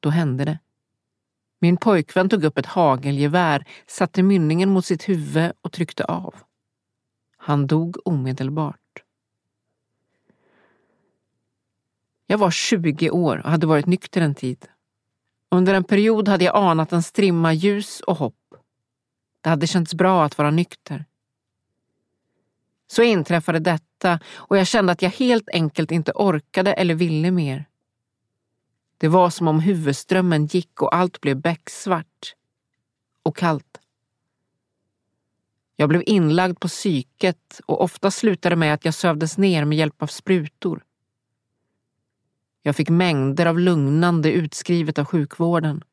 Då 0.00 0.08
hände 0.08 0.44
det. 0.44 0.58
Min 1.62 1.76
pojkvän 1.76 2.28
tog 2.28 2.44
upp 2.44 2.58
ett 2.58 2.66
hagelgevär, 2.66 3.64
satte 3.86 4.22
mynningen 4.22 4.68
mot 4.68 4.86
sitt 4.86 5.08
huvud 5.08 5.52
och 5.60 5.72
tryckte 5.72 6.04
av. 6.04 6.34
Han 7.36 7.66
dog 7.66 7.96
omedelbart. 8.04 9.02
Jag 12.26 12.38
var 12.38 12.50
20 12.50 13.10
år 13.10 13.36
och 13.44 13.50
hade 13.50 13.66
varit 13.66 13.86
nykter 13.86 14.20
en 14.20 14.34
tid. 14.34 14.68
Under 15.50 15.74
en 15.74 15.84
period 15.84 16.28
hade 16.28 16.44
jag 16.44 16.56
anat 16.56 16.92
en 16.92 17.02
strimma 17.02 17.52
ljus 17.52 18.00
och 18.00 18.16
hopp. 18.16 18.54
Det 19.40 19.48
hade 19.48 19.66
känts 19.66 19.94
bra 19.94 20.24
att 20.24 20.38
vara 20.38 20.50
nykter. 20.50 21.04
Så 22.86 23.02
inträffade 23.02 23.58
detta 23.58 24.20
och 24.34 24.58
jag 24.58 24.66
kände 24.66 24.92
att 24.92 25.02
jag 25.02 25.10
helt 25.10 25.48
enkelt 25.48 25.90
inte 25.90 26.12
orkade 26.12 26.72
eller 26.72 26.94
ville 26.94 27.30
mer. 27.30 27.66
Det 29.02 29.08
var 29.08 29.30
som 29.30 29.48
om 29.48 29.60
huvudströmmen 29.60 30.46
gick 30.46 30.82
och 30.82 30.94
allt 30.94 31.20
blev 31.20 31.40
becksvart. 31.40 32.34
Och 33.22 33.36
kallt. 33.36 33.80
Jag 35.76 35.88
blev 35.88 36.02
inlagd 36.06 36.60
på 36.60 36.68
psyket 36.68 37.60
och 37.66 37.82
ofta 37.82 38.10
slutade 38.10 38.56
med 38.56 38.74
att 38.74 38.84
jag 38.84 38.94
sövdes 38.94 39.38
ner 39.38 39.64
med 39.64 39.78
hjälp 39.78 40.02
av 40.02 40.06
sprutor. 40.06 40.84
Jag 42.62 42.76
fick 42.76 42.88
mängder 42.88 43.46
av 43.46 43.58
lugnande 43.58 44.32
utskrivet 44.32 44.98
av 44.98 45.04
sjukvården. 45.04 45.84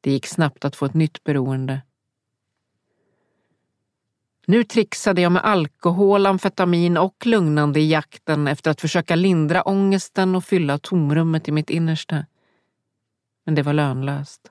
Det 0.00 0.10
gick 0.10 0.26
snabbt 0.26 0.64
att 0.64 0.76
få 0.76 0.86
ett 0.86 0.94
nytt 0.94 1.24
beroende. 1.24 1.82
Nu 4.48 4.64
trixade 4.64 5.20
jag 5.20 5.32
med 5.32 5.44
alkohol, 5.44 6.26
amfetamin 6.26 6.96
och 6.96 7.26
lugnande 7.26 7.80
i 7.80 7.90
jakten 7.90 8.48
efter 8.48 8.70
att 8.70 8.80
försöka 8.80 9.16
lindra 9.16 9.62
ångesten 9.62 10.34
och 10.34 10.44
fylla 10.44 10.78
tomrummet 10.78 11.48
i 11.48 11.52
mitt 11.52 11.70
innersta. 11.70 12.26
Men 13.46 13.54
det 13.54 13.62
var 13.62 13.72
lönlöst. 13.72 14.50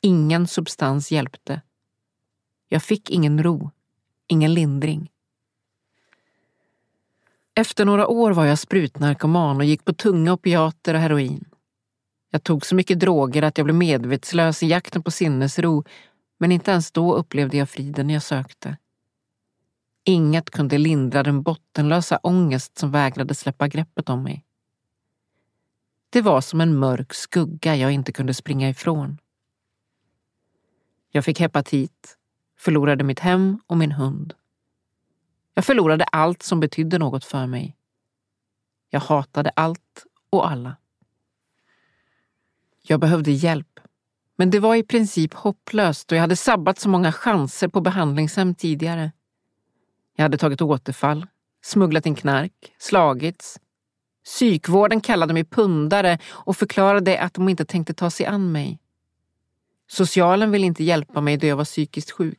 Ingen 0.00 0.46
substans 0.46 1.12
hjälpte. 1.12 1.62
Jag 2.68 2.82
fick 2.82 3.10
ingen 3.10 3.42
ro, 3.42 3.70
ingen 4.26 4.54
lindring. 4.54 5.10
Efter 7.54 7.84
några 7.84 8.06
år 8.06 8.30
var 8.30 8.44
jag 8.44 8.58
sprutnarkoman 8.58 9.56
och 9.56 9.64
gick 9.64 9.84
på 9.84 9.92
tunga 9.92 10.32
opiater 10.32 10.94
och 10.94 11.00
heroin. 11.00 11.44
Jag 12.30 12.42
tog 12.42 12.66
så 12.66 12.74
mycket 12.74 13.00
droger 13.00 13.42
att 13.42 13.58
jag 13.58 13.64
blev 13.64 13.76
medvetslös 13.76 14.62
i 14.62 14.66
jakten 14.66 15.02
på 15.02 15.10
sinnesro, 15.10 15.84
men 16.38 16.52
inte 16.52 16.70
ens 16.70 16.92
då 16.92 17.14
upplevde 17.14 17.56
jag 17.56 17.68
friden 17.68 18.10
jag 18.10 18.22
sökte. 18.22 18.76
Inget 20.04 20.50
kunde 20.50 20.78
lindra 20.78 21.22
den 21.22 21.42
bottenlösa 21.42 22.18
ångest 22.22 22.78
som 22.78 22.90
vägrade 22.90 23.34
släppa 23.34 23.68
greppet 23.68 24.08
om 24.08 24.22
mig. 24.22 24.44
Det 26.10 26.20
var 26.20 26.40
som 26.40 26.60
en 26.60 26.78
mörk 26.78 27.14
skugga 27.14 27.76
jag 27.76 27.92
inte 27.92 28.12
kunde 28.12 28.34
springa 28.34 28.68
ifrån. 28.68 29.18
Jag 31.10 31.24
fick 31.24 31.40
hepatit, 31.40 32.18
förlorade 32.58 33.04
mitt 33.04 33.20
hem 33.20 33.60
och 33.66 33.76
min 33.76 33.92
hund. 33.92 34.34
Jag 35.54 35.64
förlorade 35.64 36.04
allt 36.04 36.42
som 36.42 36.60
betydde 36.60 36.98
något 36.98 37.24
för 37.24 37.46
mig. 37.46 37.76
Jag 38.90 39.00
hatade 39.00 39.50
allt 39.50 40.06
och 40.30 40.50
alla. 40.50 40.76
Jag 42.82 43.00
behövde 43.00 43.30
hjälp, 43.30 43.80
men 44.36 44.50
det 44.50 44.60
var 44.60 44.74
i 44.74 44.82
princip 44.82 45.34
hopplöst 45.34 46.12
och 46.12 46.16
jag 46.16 46.22
hade 46.22 46.36
sabbat 46.36 46.78
så 46.78 46.88
många 46.88 47.12
chanser 47.12 47.68
på 47.68 47.80
behandlingshem 47.80 48.54
tidigare. 48.54 49.12
Jag 50.16 50.22
hade 50.22 50.38
tagit 50.38 50.62
återfall, 50.62 51.26
smugglat 51.64 52.06
in 52.06 52.14
knark, 52.14 52.74
slagits. 52.78 53.60
Psykvården 54.24 55.00
kallade 55.00 55.34
mig 55.34 55.44
pundare 55.44 56.18
och 56.26 56.56
förklarade 56.56 57.20
att 57.20 57.34
de 57.34 57.48
inte 57.48 57.64
tänkte 57.64 57.94
ta 57.94 58.10
sig 58.10 58.26
an 58.26 58.52
mig. 58.52 58.78
Socialen 59.86 60.50
ville 60.50 60.66
inte 60.66 60.84
hjälpa 60.84 61.20
mig 61.20 61.36
då 61.36 61.46
jag 61.46 61.56
var 61.56 61.64
psykiskt 61.64 62.10
sjuk. 62.10 62.38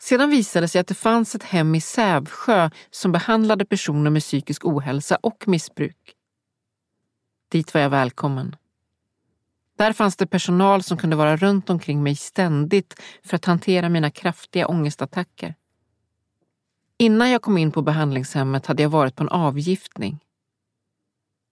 Sedan 0.00 0.30
visade 0.30 0.64
det 0.64 0.68
sig 0.68 0.80
att 0.80 0.86
det 0.86 0.94
fanns 0.94 1.34
ett 1.34 1.42
hem 1.42 1.74
i 1.74 1.80
Sävsjö 1.80 2.70
som 2.90 3.12
behandlade 3.12 3.64
personer 3.64 4.10
med 4.10 4.22
psykisk 4.22 4.64
ohälsa 4.64 5.18
och 5.20 5.48
missbruk. 5.48 6.14
Dit 7.48 7.74
var 7.74 7.80
jag 7.80 7.90
välkommen. 7.90 8.56
Där 9.76 9.92
fanns 9.92 10.16
det 10.16 10.26
personal 10.26 10.82
som 10.82 10.98
kunde 10.98 11.16
vara 11.16 11.36
runt 11.36 11.70
omkring 11.70 12.02
mig 12.02 12.16
ständigt 12.16 13.00
för 13.24 13.36
att 13.36 13.44
hantera 13.44 13.88
mina 13.88 14.10
kraftiga 14.10 14.68
ångestattacker. 14.68 15.54
Innan 16.98 17.30
jag 17.30 17.42
kom 17.42 17.58
in 17.58 17.72
på 17.72 17.82
behandlingshemmet 17.82 18.66
hade 18.66 18.82
jag 18.82 18.90
varit 18.90 19.16
på 19.16 19.22
en 19.22 19.28
avgiftning. 19.28 20.24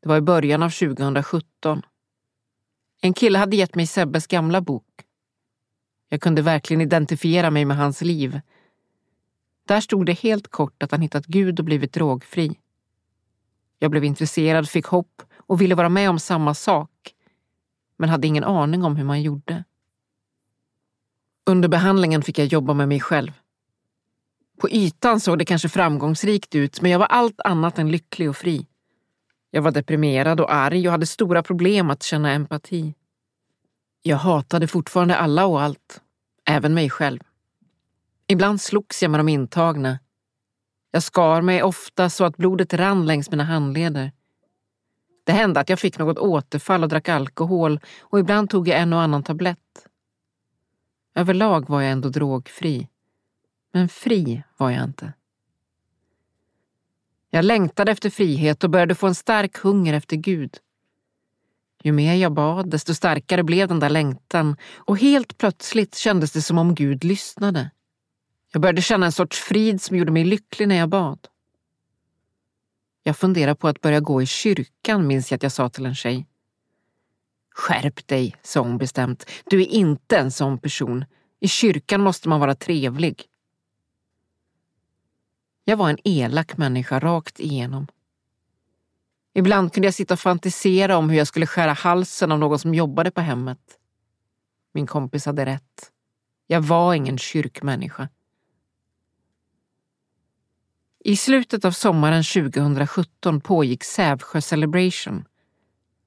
Det 0.03 0.09
var 0.09 0.17
i 0.17 0.21
början 0.21 0.63
av 0.63 0.71
2017. 0.71 1.83
En 3.01 3.15
kille 3.15 3.39
hade 3.39 3.57
gett 3.57 3.75
mig 3.75 3.87
Sebbes 3.87 4.27
gamla 4.27 4.61
bok. 4.61 4.85
Jag 6.09 6.21
kunde 6.21 6.43
verkligen 6.43 6.81
identifiera 6.81 7.51
mig 7.51 7.65
med 7.65 7.77
hans 7.77 8.03
liv. 8.03 8.41
Där 9.67 9.81
stod 9.81 10.07
det 10.07 10.13
helt 10.13 10.49
kort 10.49 10.83
att 10.83 10.91
han 10.91 11.01
hittat 11.01 11.27
Gud 11.27 11.59
och 11.59 11.65
blivit 11.65 11.93
drogfri. 11.93 12.59
Jag 13.79 13.91
blev 13.91 14.05
intresserad, 14.05 14.69
fick 14.69 14.87
hopp 14.87 15.23
och 15.37 15.61
ville 15.61 15.75
vara 15.75 15.89
med 15.89 16.11
om 16.11 16.19
samma 16.19 16.55
sak 16.55 17.12
men 17.97 18.09
hade 18.09 18.27
ingen 18.27 18.45
aning 18.45 18.85
om 18.85 18.97
hur 18.97 19.05
man 19.05 19.23
gjorde. 19.23 19.65
Under 21.47 21.69
behandlingen 21.69 22.23
fick 22.23 22.39
jag 22.39 22.47
jobba 22.47 22.75
med 22.75 22.89
mig 22.89 23.01
själv. 23.01 23.33
På 24.61 24.71
ytan 24.71 25.21
såg 25.21 25.39
det 25.39 25.45
kanske 25.45 25.69
framgångsrikt 25.69 26.55
ut, 26.55 26.81
men 26.81 26.91
jag 26.91 26.99
var 26.99 27.07
allt 27.07 27.41
annat 27.41 27.79
än 27.79 27.91
lycklig 27.91 28.29
och 28.31 28.37
fri. 28.37 28.67
Jag 29.51 29.63
var 29.63 29.71
deprimerad 29.71 30.41
och 30.41 30.55
arg 30.55 30.89
och 30.89 30.93
hade 30.93 31.07
stora 31.07 31.43
problem 31.43 31.91
att 31.91 32.03
känna 32.03 32.33
empati. 32.33 32.95
Jag 34.03 34.17
hatade 34.17 34.67
fortfarande 34.67 35.17
alla 35.17 35.47
och 35.47 35.63
allt, 35.63 36.01
även 36.45 36.75
mig 36.75 36.91
själv. 36.91 37.21
Ibland 38.27 38.61
slogs 38.61 39.03
jag 39.03 39.11
med 39.11 39.21
de 39.21 39.29
intagna. 39.29 39.99
Jag 40.91 41.03
skar 41.03 41.43
mig 41.43 41.63
ofta 41.63 42.11
så 42.11 42.25
att 42.25 42.37
blodet 42.37 42.75
rann 42.75 43.07
längs 43.07 43.31
mina 43.31 43.45
handleder. 43.45 44.13
Det 45.25 45.33
hände 45.33 45.61
att 45.61 45.69
jag 45.69 45.79
fick 45.79 45.99
något 45.99 46.19
återfall 46.19 46.83
och 46.83 46.89
drack 46.89 47.09
alkohol 47.09 47.81
och 48.01 48.19
ibland 48.19 48.51
tog 48.51 48.69
jag 48.69 48.79
en 48.79 48.93
och 48.93 49.01
annan 49.01 49.23
tablett. 49.23 49.89
Överlag 51.15 51.69
var 51.69 51.83
jag 51.83 51.93
ändå 51.93 52.09
drogfri. 52.09 52.89
Men 53.73 53.89
fri 53.89 54.43
var 54.57 54.71
jag 54.71 54.85
inte. 54.85 55.13
Jag 57.31 57.45
längtade 57.45 57.93
efter 57.93 58.11
frihet 58.11 58.65
och 58.65 58.71
började 58.71 58.95
få 58.95 59.07
en 59.07 59.15
stark 59.15 59.59
hunger 59.59 59.95
efter 59.95 60.17
Gud. 60.17 60.57
Ju 61.83 61.93
mer 61.93 62.15
jag 62.15 62.33
bad, 62.33 62.71
desto 62.71 62.95
starkare 62.95 63.43
blev 63.43 63.69
den 63.69 63.81
där 63.81 63.91
längtan 63.91 64.57
och 64.77 64.99
helt 64.99 65.39
plötsligt 65.39 65.95
kändes 65.95 66.33
det 66.33 66.43
som 66.43 66.59
om 66.59 66.75
Gud 66.75 67.05
lyssnade. 67.05 67.71
Jag 68.53 68.63
började 68.63 68.83
känna 68.83 69.07
en 69.07 69.13
sorts 69.13 69.41
frid 69.41 69.83
som 69.83 69.97
gjorde 69.97 70.13
mig 70.13 70.25
lycklig 70.25 70.69
när 70.69 70.77
jag 70.77 70.89
bad. 70.89 71.29
Jag 73.03 73.17
funderar 73.17 73.55
på 73.55 73.69
att 73.69 73.81
börja 73.81 74.01
gå 74.01 74.23
i 74.23 74.27
kyrkan, 74.27 75.07
minns 75.07 75.31
jag 75.31 75.37
att 75.37 75.43
jag 75.43 75.53
sa 75.53 75.69
till 75.69 75.87
en 75.87 75.95
tjej. 75.95 76.27
Skärp 77.55 78.07
dig, 78.07 78.37
sa 78.43 78.61
hon 78.61 78.79
bestämt. 78.79 79.31
Du 79.45 79.61
är 79.63 79.67
inte 79.67 80.19
en 80.19 80.31
sån 80.31 80.59
person. 80.59 81.05
I 81.41 81.49
kyrkan 81.49 82.01
måste 82.01 82.29
man 82.29 82.41
vara 82.41 82.55
trevlig. 82.55 83.25
Jag 85.65 85.77
var 85.77 85.91
en 85.91 85.99
elak 86.05 86.57
människa 86.57 87.01
rakt 87.01 87.41
igenom. 87.41 87.87
Ibland 89.35 89.73
kunde 89.73 89.87
jag 89.87 89.95
sitta 89.95 90.15
och 90.15 90.21
fantisera 90.21 90.97
om 90.97 91.11
hur 91.11 91.19
jag 91.19 91.27
skulle 91.27 91.47
skära 91.47 91.73
halsen 91.73 92.33
av 92.33 92.39
någon 92.39 92.59
som 92.59 92.75
jobbade 92.75 93.11
på 93.11 93.21
hemmet. 93.21 93.79
Min 94.75 94.87
kompis 94.87 95.27
hade 95.27 95.47
rätt. 95.47 95.91
Jag 96.47 96.61
var 96.61 96.95
ingen 96.95 97.19
kyrkmänniska. 97.19 98.09
I 101.05 101.17
slutet 101.17 101.65
av 101.65 101.71
sommaren 101.71 102.25
2017 102.25 103.41
pågick 103.41 103.85
Sävsjö 103.85 104.41
Celebration. 104.41 105.25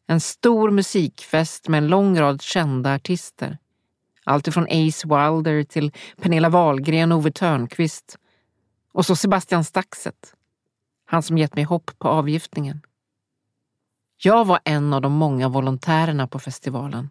En 0.07 0.19
stor 0.19 0.71
musikfest 0.71 1.67
med 1.67 1.77
en 1.77 1.87
lång 1.87 2.19
rad 2.19 2.41
kända 2.41 2.95
artister. 2.95 3.57
Allt 4.23 4.53
från 4.53 4.63
Ace 4.63 5.07
Wilder 5.07 5.63
till 5.63 5.91
Pernilla 6.21 6.49
Wahlgren 6.49 7.11
och 7.11 7.17
Ove 7.17 7.31
Törnqvist. 7.31 8.17
Och 8.93 9.05
så 9.05 9.15
Sebastian 9.15 9.63
Staxet. 9.63 10.33
Han 11.05 11.23
som 11.23 11.37
gett 11.37 11.55
mig 11.55 11.63
hopp 11.63 11.91
på 11.99 12.07
avgiftningen. 12.07 12.81
Jag 14.17 14.45
var 14.45 14.59
en 14.63 14.93
av 14.93 15.01
de 15.01 15.13
många 15.13 15.49
volontärerna 15.49 16.27
på 16.27 16.39
festivalen. 16.39 17.09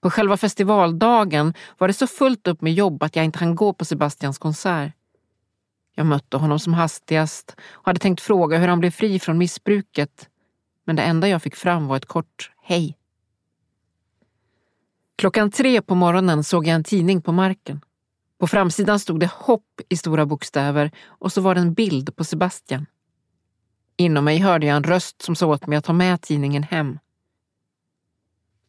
På 0.00 0.10
själva 0.10 0.36
festivaldagen 0.36 1.54
var 1.78 1.88
det 1.88 1.94
så 1.94 2.06
fullt 2.06 2.46
upp 2.46 2.60
med 2.60 2.72
jobb 2.72 3.02
att 3.02 3.16
jag 3.16 3.24
inte 3.24 3.38
hann 3.38 3.54
gå 3.54 3.72
på 3.72 3.84
Sebastians 3.84 4.38
konsert. 4.38 4.95
Jag 5.98 6.06
mötte 6.06 6.36
honom 6.36 6.58
som 6.58 6.74
hastigast 6.74 7.56
och 7.72 7.86
hade 7.86 8.00
tänkt 8.00 8.20
fråga 8.20 8.58
hur 8.58 8.68
han 8.68 8.80
blev 8.80 8.90
fri 8.90 9.18
från 9.18 9.38
missbruket. 9.38 10.28
men 10.84 10.96
det 10.96 11.02
enda 11.02 11.28
jag 11.28 11.42
fick 11.42 11.56
fram 11.56 11.86
var 11.86 11.96
ett 11.96 12.06
kort 12.06 12.50
hej. 12.62 12.98
Klockan 15.16 15.50
tre 15.50 15.82
på 15.82 15.94
morgonen 15.94 16.44
såg 16.44 16.66
jag 16.66 16.74
en 16.74 16.84
tidning 16.84 17.22
på 17.22 17.32
marken. 17.32 17.80
På 18.38 18.46
framsidan 18.46 19.00
stod 19.00 19.20
det 19.20 19.30
hopp 19.32 19.80
i 19.88 19.96
stora 19.96 20.26
bokstäver 20.26 20.90
och 21.06 21.32
så 21.32 21.40
var 21.40 21.54
det 21.54 21.60
en 21.60 21.74
bild 21.74 22.16
på 22.16 22.24
Sebastian. 22.24 22.86
Inom 23.96 24.24
mig 24.24 24.38
hörde 24.38 24.66
jag 24.66 24.76
en 24.76 24.84
röst 24.84 25.22
som 25.22 25.36
sa 25.36 25.46
åt 25.46 25.66
mig 25.66 25.78
att 25.78 25.84
ta 25.84 25.92
med 25.92 26.20
tidningen 26.20 26.62
hem. 26.62 26.98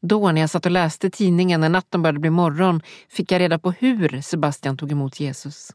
Då, 0.01 0.31
när 0.31 0.41
jag 0.41 0.49
satt 0.49 0.65
och 0.65 0.71
läste 0.71 1.09
tidningen 1.09 1.61
när 1.61 1.69
natten 1.69 2.01
började 2.01 2.19
bli 2.19 2.29
morgon, 2.29 2.81
fick 3.09 3.31
jag 3.31 3.39
reda 3.39 3.59
på 3.59 3.71
hur 3.71 4.21
Sebastian 4.21 4.77
tog 4.77 4.91
emot 4.91 5.19
Jesus. 5.19 5.71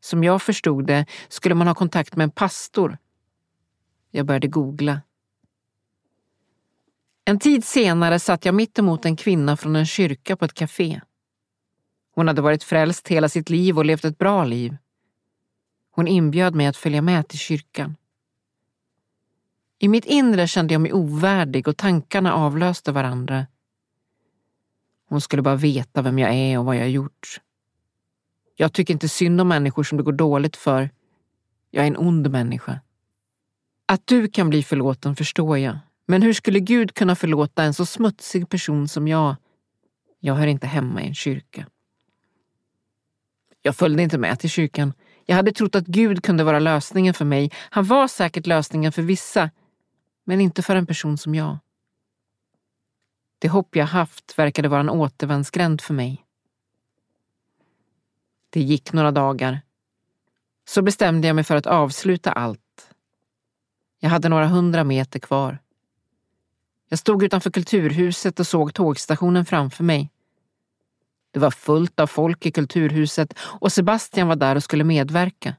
Som 0.00 0.24
jag 0.24 0.42
förstod 0.42 0.86
det 0.86 1.06
skulle 1.28 1.54
man 1.54 1.66
ha 1.66 1.74
kontakt 1.74 2.16
med 2.16 2.24
en 2.24 2.30
pastor. 2.30 2.98
Jag 4.10 4.26
började 4.26 4.48
googla. 4.48 5.00
En 7.24 7.38
tid 7.38 7.64
senare 7.64 8.18
satt 8.18 8.44
jag 8.44 8.54
mitt 8.54 8.78
emot 8.78 9.04
en 9.04 9.16
kvinna 9.16 9.56
från 9.56 9.76
en 9.76 9.86
kyrka 9.86 10.36
på 10.36 10.44
ett 10.44 10.54
café. 10.54 11.00
Hon 12.14 12.28
hade 12.28 12.42
varit 12.42 12.64
frälst 12.64 13.08
hela 13.08 13.28
sitt 13.28 13.50
liv 13.50 13.78
och 13.78 13.84
levt 13.84 14.04
ett 14.04 14.18
bra 14.18 14.44
liv. 14.44 14.76
Hon 15.90 16.08
inbjöd 16.08 16.54
mig 16.54 16.66
att 16.66 16.76
följa 16.76 17.02
med 17.02 17.28
till 17.28 17.38
kyrkan. 17.38 17.96
I 19.78 19.88
mitt 19.88 20.04
inre 20.04 20.46
kände 20.46 20.74
jag 20.74 20.80
mig 20.80 20.92
ovärdig 20.92 21.68
och 21.68 21.76
tankarna 21.76 22.34
avlöste 22.34 22.92
varandra. 22.92 23.46
Hon 25.08 25.20
skulle 25.20 25.42
bara 25.42 25.56
veta 25.56 26.02
vem 26.02 26.18
jag 26.18 26.34
är 26.34 26.58
och 26.58 26.64
vad 26.64 26.76
jag 26.76 26.90
gjort. 26.90 27.40
Jag 28.60 28.72
tycker 28.72 28.94
inte 28.94 29.08
synd 29.08 29.40
om 29.40 29.48
människor 29.48 29.82
som 29.82 29.98
det 29.98 30.04
går 30.04 30.12
dåligt 30.12 30.56
för. 30.56 30.90
Jag 31.70 31.82
är 31.84 31.88
en 31.88 31.96
ond 31.96 32.30
människa. 32.30 32.80
Att 33.86 34.06
du 34.06 34.28
kan 34.28 34.50
bli 34.50 34.62
förlåten 34.62 35.16
förstår 35.16 35.58
jag. 35.58 35.78
Men 36.06 36.22
hur 36.22 36.32
skulle 36.32 36.60
Gud 36.60 36.94
kunna 36.94 37.16
förlåta 37.16 37.62
en 37.62 37.74
så 37.74 37.86
smutsig 37.86 38.48
person 38.48 38.88
som 38.88 39.08
jag? 39.08 39.36
Jag 40.20 40.34
hör 40.34 40.46
inte 40.46 40.66
hemma 40.66 41.02
i 41.02 41.06
en 41.06 41.14
kyrka. 41.14 41.66
Jag 43.62 43.76
följde 43.76 44.02
inte 44.02 44.18
med 44.18 44.40
till 44.40 44.50
kyrkan. 44.50 44.92
Jag 45.26 45.36
hade 45.36 45.52
trott 45.52 45.74
att 45.74 45.86
Gud 45.86 46.22
kunde 46.22 46.44
vara 46.44 46.58
lösningen 46.58 47.14
för 47.14 47.24
mig. 47.24 47.50
Han 47.70 47.84
var 47.84 48.08
säkert 48.08 48.46
lösningen 48.46 48.92
för 48.92 49.02
vissa, 49.02 49.50
men 50.24 50.40
inte 50.40 50.62
för 50.62 50.76
en 50.76 50.86
person 50.86 51.18
som 51.18 51.34
jag. 51.34 51.58
Det 53.38 53.48
hopp 53.48 53.76
jag 53.76 53.86
haft 53.86 54.38
verkade 54.38 54.68
vara 54.68 54.80
en 54.80 54.90
återvändsgränd 54.90 55.80
för 55.80 55.94
mig. 55.94 56.24
Det 58.58 58.62
gick 58.62 58.92
några 58.92 59.10
dagar. 59.10 59.60
Så 60.68 60.82
bestämde 60.82 61.26
jag 61.26 61.34
mig 61.34 61.44
för 61.44 61.56
att 61.56 61.66
avsluta 61.66 62.32
allt. 62.32 62.90
Jag 64.00 64.10
hade 64.10 64.28
några 64.28 64.46
hundra 64.46 64.84
meter 64.84 65.18
kvar. 65.18 65.58
Jag 66.88 66.98
stod 66.98 67.22
utanför 67.22 67.50
Kulturhuset 67.50 68.40
och 68.40 68.46
såg 68.46 68.74
tågstationen 68.74 69.44
framför 69.44 69.84
mig. 69.84 70.10
Det 71.30 71.38
var 71.40 71.50
fullt 71.50 72.00
av 72.00 72.06
folk 72.06 72.46
i 72.46 72.50
Kulturhuset 72.50 73.38
och 73.38 73.72
Sebastian 73.72 74.28
var 74.28 74.36
där 74.36 74.56
och 74.56 74.64
skulle 74.64 74.84
medverka. 74.84 75.56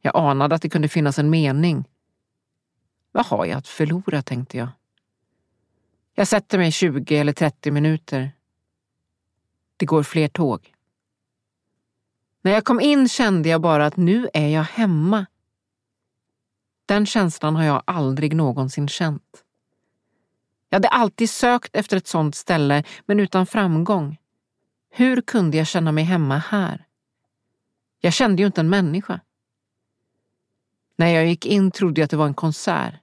Jag 0.00 0.16
anade 0.16 0.54
att 0.54 0.62
det 0.62 0.70
kunde 0.70 0.88
finnas 0.88 1.18
en 1.18 1.30
mening. 1.30 1.84
Vad 3.12 3.26
har 3.26 3.46
jag 3.46 3.58
att 3.58 3.68
förlora, 3.68 4.22
tänkte 4.22 4.56
jag. 4.56 4.68
Jag 6.14 6.28
sätter 6.28 6.58
mig 6.58 6.72
20 6.72 7.16
eller 7.16 7.32
30 7.32 7.70
minuter. 7.70 8.32
Det 9.76 9.86
går 9.86 10.02
fler 10.02 10.28
tåg. 10.28 10.74
När 12.42 12.52
jag 12.52 12.64
kom 12.64 12.80
in 12.80 13.08
kände 13.08 13.48
jag 13.48 13.60
bara 13.60 13.86
att 13.86 13.96
nu 13.96 14.28
är 14.34 14.48
jag 14.48 14.62
hemma. 14.62 15.26
Den 16.86 17.06
känslan 17.06 17.56
har 17.56 17.64
jag 17.64 17.82
aldrig 17.84 18.36
någonsin 18.36 18.88
känt. 18.88 19.44
Jag 20.68 20.76
hade 20.76 20.88
alltid 20.88 21.30
sökt 21.30 21.76
efter 21.76 21.96
ett 21.96 22.06
sånt 22.06 22.34
ställe, 22.34 22.84
men 23.06 23.20
utan 23.20 23.46
framgång. 23.46 24.18
Hur 24.90 25.20
kunde 25.20 25.56
jag 25.56 25.66
känna 25.66 25.92
mig 25.92 26.04
hemma 26.04 26.38
här? 26.38 26.86
Jag 28.00 28.12
kände 28.12 28.42
ju 28.42 28.46
inte 28.46 28.60
en 28.60 28.70
människa. 28.70 29.20
När 30.96 31.08
jag 31.08 31.26
gick 31.26 31.46
in 31.46 31.70
trodde 31.70 32.00
jag 32.00 32.04
att 32.04 32.10
det 32.10 32.16
var 32.16 32.26
en 32.26 32.34
konsert. 32.34 32.94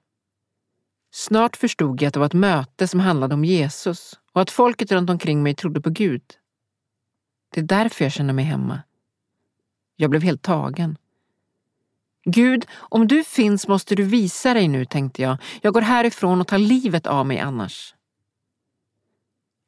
Snart 1.10 1.56
förstod 1.56 2.02
jag 2.02 2.08
att 2.08 2.14
det 2.14 2.20
var 2.20 2.26
ett 2.26 2.32
möte 2.32 2.88
som 2.88 3.00
handlade 3.00 3.34
om 3.34 3.44
Jesus 3.44 4.20
och 4.32 4.40
att 4.40 4.50
folket 4.50 4.92
runt 4.92 5.10
omkring 5.10 5.42
mig 5.42 5.54
trodde 5.54 5.80
på 5.80 5.90
Gud. 5.90 6.22
Det 7.54 7.60
är 7.60 7.64
därför 7.64 8.04
jag 8.04 8.12
känner 8.12 8.32
mig 8.32 8.44
hemma. 8.44 8.82
Jag 9.96 10.10
blev 10.10 10.22
helt 10.22 10.42
tagen. 10.42 10.98
Gud, 12.24 12.66
om 12.78 13.06
du 13.06 13.24
finns 13.24 13.68
måste 13.68 13.94
du 13.94 14.02
visa 14.02 14.54
dig 14.54 14.68
nu, 14.68 14.84
tänkte 14.84 15.22
jag. 15.22 15.36
Jag 15.62 15.74
går 15.74 15.80
härifrån 15.80 16.40
och 16.40 16.46
tar 16.46 16.58
livet 16.58 17.06
av 17.06 17.26
mig 17.26 17.38
annars. 17.38 17.94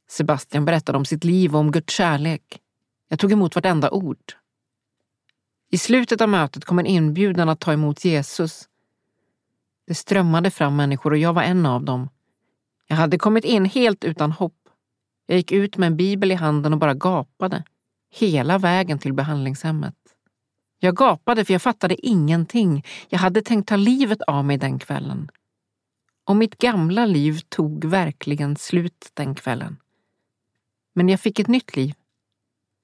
Sebastian 0.09 0.65
berättade 0.65 0.99
om 0.99 1.05
sitt 1.05 1.25
liv 1.25 1.55
och 1.55 1.61
om 1.61 1.73
Guds 1.73 1.95
kärlek. 1.95 2.61
Jag 3.09 3.19
tog 3.19 3.33
emot 3.33 3.55
vartenda 3.55 3.91
ord. 3.91 4.33
I 5.71 5.79
slutet 5.79 6.21
av 6.21 6.29
mötet 6.29 6.65
kom 6.65 6.79
en 6.79 6.87
inbjudan 6.87 7.49
att 7.49 7.61
ta 7.61 7.73
emot 7.73 8.05
Jesus. 8.05 8.69
Det 9.87 9.95
strömmade 9.95 10.51
fram 10.51 10.77
människor 10.77 11.11
och 11.11 11.19
jag 11.19 11.33
var 11.33 11.43
en 11.43 11.67
av 11.67 11.85
dem. 11.85 12.09
Jag 12.87 12.97
hade 12.97 13.19
kommit 13.19 13.45
in 13.45 13.65
helt 13.65 14.05
utan 14.05 14.33
hopp. 14.33 14.69
Jag 15.27 15.37
gick 15.37 15.53
ut 15.53 15.77
med 15.77 15.87
en 15.87 15.97
bibel 15.97 16.33
i 16.33 16.35
handen 16.35 16.73
och 16.73 16.79
bara 16.79 16.95
gapade. 16.95 17.65
Hela 18.11 18.59
vägen 18.59 18.99
till 18.99 19.13
behandlingshemmet. 19.13 19.95
Jag 20.79 20.97
gapade 20.97 21.45
för 21.45 21.55
jag 21.55 21.63
fattade 21.63 22.07
ingenting. 22.07 22.85
Jag 23.09 23.19
hade 23.19 23.43
tänkt 23.43 23.69
ta 23.69 23.77
livet 23.77 24.23
av 24.23 24.45
mig 24.45 24.57
den 24.57 24.79
kvällen. 24.79 25.31
Och 26.25 26.37
mitt 26.37 26.59
gamla 26.59 27.07
liv 27.07 27.41
tog 27.49 27.85
verkligen 27.85 28.57
slut 28.57 29.11
den 29.15 29.35
kvällen. 29.35 29.77
Men 30.95 31.09
jag 31.09 31.21
fick 31.21 31.39
ett 31.39 31.49
nytt 31.49 31.77
liv. 31.77 31.95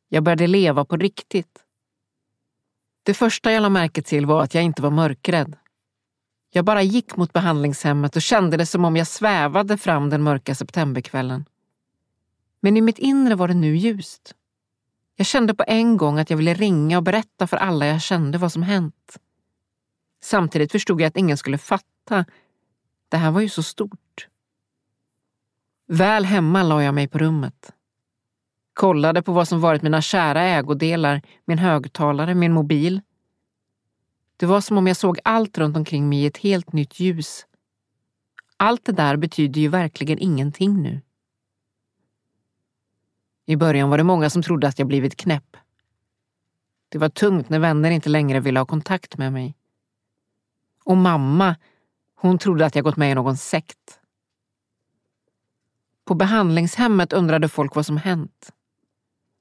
Jag 0.09 0.23
började 0.23 0.47
leva 0.47 0.85
på 0.85 0.97
riktigt. 0.97 1.59
Det 3.03 3.15
första 3.15 3.53
jag 3.53 3.61
lade 3.61 3.73
märke 3.73 4.03
till 4.03 4.27
var 4.27 4.43
att 4.43 4.55
jag 4.55 4.65
inte 4.65 4.83
var 4.83 4.91
mörkrädd. 4.91 5.57
Jag 6.51 6.65
bara 6.65 6.83
gick 6.83 7.17
mot 7.17 7.33
behandlingshemmet 7.33 8.17
och 8.17 8.23
kände 8.23 8.57
det 8.57 8.67
som 8.67 8.85
om 8.85 8.97
jag 8.97 9.07
svävade 9.07 9.79
fram 9.79 10.11
den 10.11 10.23
mörka 10.23 10.55
septemberkvällen. 10.55 11.45
Men 12.61 12.77
i 12.77 12.81
mitt 12.81 12.99
inre 12.99 13.35
var 13.35 13.49
det 13.49 13.55
nu 13.55 13.77
ljust. 13.77 14.35
Jag 15.17 15.27
kände 15.27 15.55
på 15.55 15.65
en 15.67 15.97
gång 15.97 16.19
att 16.19 16.31
jag 16.31 16.37
ville 16.37 16.55
ringa 16.55 16.97
och 16.97 17.03
berätta 17.03 17.47
för 17.47 17.57
alla 17.57 17.87
jag 17.87 18.03
kände 18.03 18.39
vad 18.39 18.53
som 18.53 18.63
hänt. 18.63 19.19
Samtidigt 20.23 20.73
förstod 20.73 21.01
jag 21.01 21.09
att 21.09 21.17
ingen 21.17 21.37
skulle 21.37 21.59
fatta. 21.59 22.25
Det 23.09 23.17
här 23.17 23.31
var 23.31 23.41
ju 23.41 23.49
så 23.49 23.63
stort. 23.63 24.29
Väl 25.87 26.25
hemma 26.25 26.63
la 26.63 26.83
jag 26.83 26.95
mig 26.95 27.09
på 27.09 27.19
rummet. 27.19 27.73
Kollade 28.75 29.23
på 29.23 29.33
vad 29.33 29.49
som 29.49 29.61
varit 29.61 29.83
mina 29.83 30.03
kära 30.03 30.43
ägodelar, 30.43 31.23
min 31.45 31.59
högtalare, 31.59 32.35
min 32.35 32.53
mobil. 32.53 33.01
Det 34.37 34.47
var 34.47 34.61
som 34.61 34.79
om 34.79 34.87
jag 34.87 34.97
såg 34.97 35.19
allt 35.25 35.59
runt 35.59 35.77
omkring 35.77 36.09
mig 36.09 36.19
i 36.23 36.27
ett 36.27 36.37
helt 36.37 36.73
nytt 36.73 37.01
ljus. 37.01 37.47
Allt 38.57 38.85
det 38.85 38.93
där 38.93 39.17
betyder 39.17 39.61
ju 39.61 39.69
verkligen 39.69 40.19
ingenting 40.19 40.83
nu. 40.83 41.01
I 43.47 43.57
början 43.57 43.91
var 43.91 43.99
det 43.99 44.05
många 44.05 44.31
som 44.31 44.43
trodde 44.43 44.69
att 44.69 44.79
jag 44.79 44.89
blivit 44.89 45.17
knäpp. 45.17 45.57
Det 46.89 46.99
var 46.99 47.09
tungt 47.09 47.49
när 47.49 47.59
vänner 47.59 47.91
inte 47.91 48.09
längre 48.09 48.41
ville 48.41 48.61
ha 48.61 48.67
kontakt 48.67 49.19
med 49.19 49.33
mig. 49.33 49.55
Och 50.85 50.97
mamma, 50.97 51.57
hon 52.15 52.39
trodde 52.39 52.67
att 52.67 52.75
jag 52.75 52.85
gått 52.85 52.97
med 52.97 53.11
i 53.11 53.15
någon 53.15 53.37
sekt. 53.37 54.01
På 56.05 56.15
behandlingshemmet 56.15 57.13
undrade 57.13 57.49
folk 57.49 57.75
vad 57.75 57.87
som 57.87 57.97
hänt. 57.97 58.53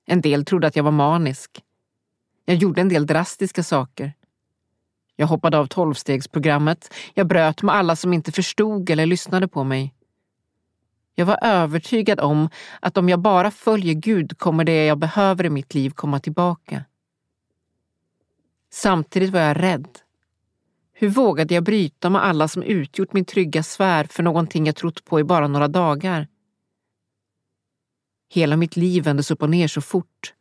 En 0.05 0.21
del 0.21 0.45
trodde 0.45 0.67
att 0.67 0.75
jag 0.75 0.83
var 0.83 0.91
manisk. 0.91 1.63
Jag 2.45 2.57
gjorde 2.57 2.81
en 2.81 2.89
del 2.89 3.05
drastiska 3.05 3.63
saker. 3.63 4.13
Jag 5.15 5.27
hoppade 5.27 5.57
av 5.57 5.65
tolvstegsprogrammet. 5.65 6.93
Jag 7.13 7.27
bröt 7.27 7.61
med 7.61 7.75
alla 7.75 7.95
som 7.95 8.13
inte 8.13 8.31
förstod 8.31 8.89
eller 8.89 9.05
lyssnade 9.05 9.47
på 9.47 9.63
mig. 9.63 9.93
Jag 11.15 11.25
var 11.25 11.39
övertygad 11.41 12.19
om 12.19 12.49
att 12.79 12.97
om 12.97 13.09
jag 13.09 13.19
bara 13.19 13.51
följer 13.51 13.93
Gud 13.93 14.37
kommer 14.37 14.63
det 14.63 14.85
jag 14.85 14.97
behöver 14.97 15.45
i 15.45 15.49
mitt 15.49 15.73
liv 15.73 15.89
komma 15.89 16.19
tillbaka. 16.19 16.85
Samtidigt 18.71 19.31
var 19.31 19.39
jag 19.39 19.63
rädd. 19.63 19.87
Hur 20.93 21.09
vågade 21.09 21.53
jag 21.53 21.63
bryta 21.63 22.09
med 22.09 22.23
alla 22.25 22.47
som 22.47 22.63
utgjort 22.63 23.13
min 23.13 23.25
trygga 23.25 23.63
sfär 23.63 24.03
för 24.03 24.23
någonting 24.23 24.65
jag 24.65 24.75
trott 24.75 25.05
på 25.05 25.19
i 25.19 25.23
bara 25.23 25.47
några 25.47 25.67
dagar? 25.67 26.27
Hela 28.29 28.57
mitt 28.57 28.75
liv 28.75 29.03
vändes 29.03 29.31
upp 29.31 29.41
och 29.41 29.49
ner 29.49 29.67
så 29.67 29.81
fort. 29.81 30.33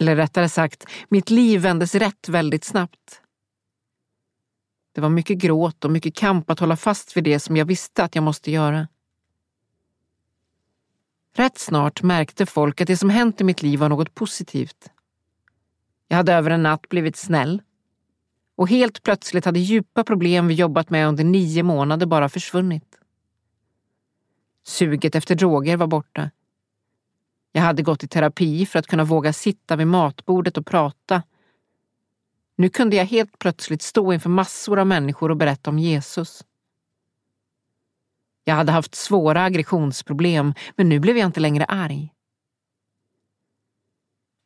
Eller 0.00 0.16
rättare 0.16 0.48
sagt, 0.48 0.86
mitt 1.08 1.30
liv 1.30 1.60
vändes 1.60 1.94
rätt 1.94 2.28
väldigt 2.28 2.64
snabbt. 2.64 3.22
Det 4.94 5.00
var 5.00 5.08
mycket 5.08 5.38
gråt 5.38 5.84
och 5.84 5.90
mycket 5.90 6.14
kamp 6.14 6.50
att 6.50 6.60
hålla 6.60 6.76
fast 6.76 7.16
vid 7.16 7.24
det 7.24 7.40
som 7.40 7.56
jag 7.56 7.64
visste 7.64 8.04
att 8.04 8.14
jag 8.14 8.24
måste 8.24 8.50
göra. 8.50 8.88
Rätt 11.34 11.58
snart 11.58 12.02
märkte 12.02 12.46
folk 12.46 12.80
att 12.80 12.86
det 12.86 12.96
som 12.96 13.10
hänt 13.10 13.40
i 13.40 13.44
mitt 13.44 13.62
liv 13.62 13.78
var 13.78 13.88
något 13.88 14.14
positivt. 14.14 14.90
Jag 16.08 16.16
hade 16.16 16.34
över 16.34 16.50
en 16.50 16.62
natt 16.62 16.88
blivit 16.88 17.16
snäll. 17.16 17.62
Och 18.56 18.68
helt 18.68 19.02
plötsligt 19.02 19.44
hade 19.44 19.60
djupa 19.60 20.04
problem 20.04 20.46
vi 20.46 20.54
jobbat 20.54 20.90
med 20.90 21.08
under 21.08 21.24
nio 21.24 21.62
månader 21.62 22.06
bara 22.06 22.28
försvunnit. 22.28 22.98
Suget 24.64 25.14
efter 25.14 25.34
droger 25.34 25.76
var 25.76 25.86
borta. 25.86 26.30
Jag 27.52 27.62
hade 27.62 27.82
gått 27.82 28.04
i 28.04 28.08
terapi 28.08 28.66
för 28.66 28.78
att 28.78 28.86
kunna 28.86 29.04
våga 29.04 29.32
sitta 29.32 29.76
vid 29.76 29.86
matbordet 29.86 30.58
och 30.58 30.66
prata. 30.66 31.22
Nu 32.56 32.68
kunde 32.68 32.96
jag 32.96 33.04
helt 33.04 33.38
plötsligt 33.38 33.82
stå 33.82 34.12
inför 34.12 34.30
massor 34.30 34.78
av 34.78 34.86
människor 34.86 35.30
och 35.30 35.36
berätta 35.36 35.70
om 35.70 35.78
Jesus. 35.78 36.44
Jag 38.44 38.54
hade 38.54 38.72
haft 38.72 38.94
svåra 38.94 39.44
aggressionsproblem, 39.44 40.54
men 40.76 40.88
nu 40.88 41.00
blev 41.00 41.16
jag 41.16 41.26
inte 41.26 41.40
längre 41.40 41.64
arg. 41.64 42.12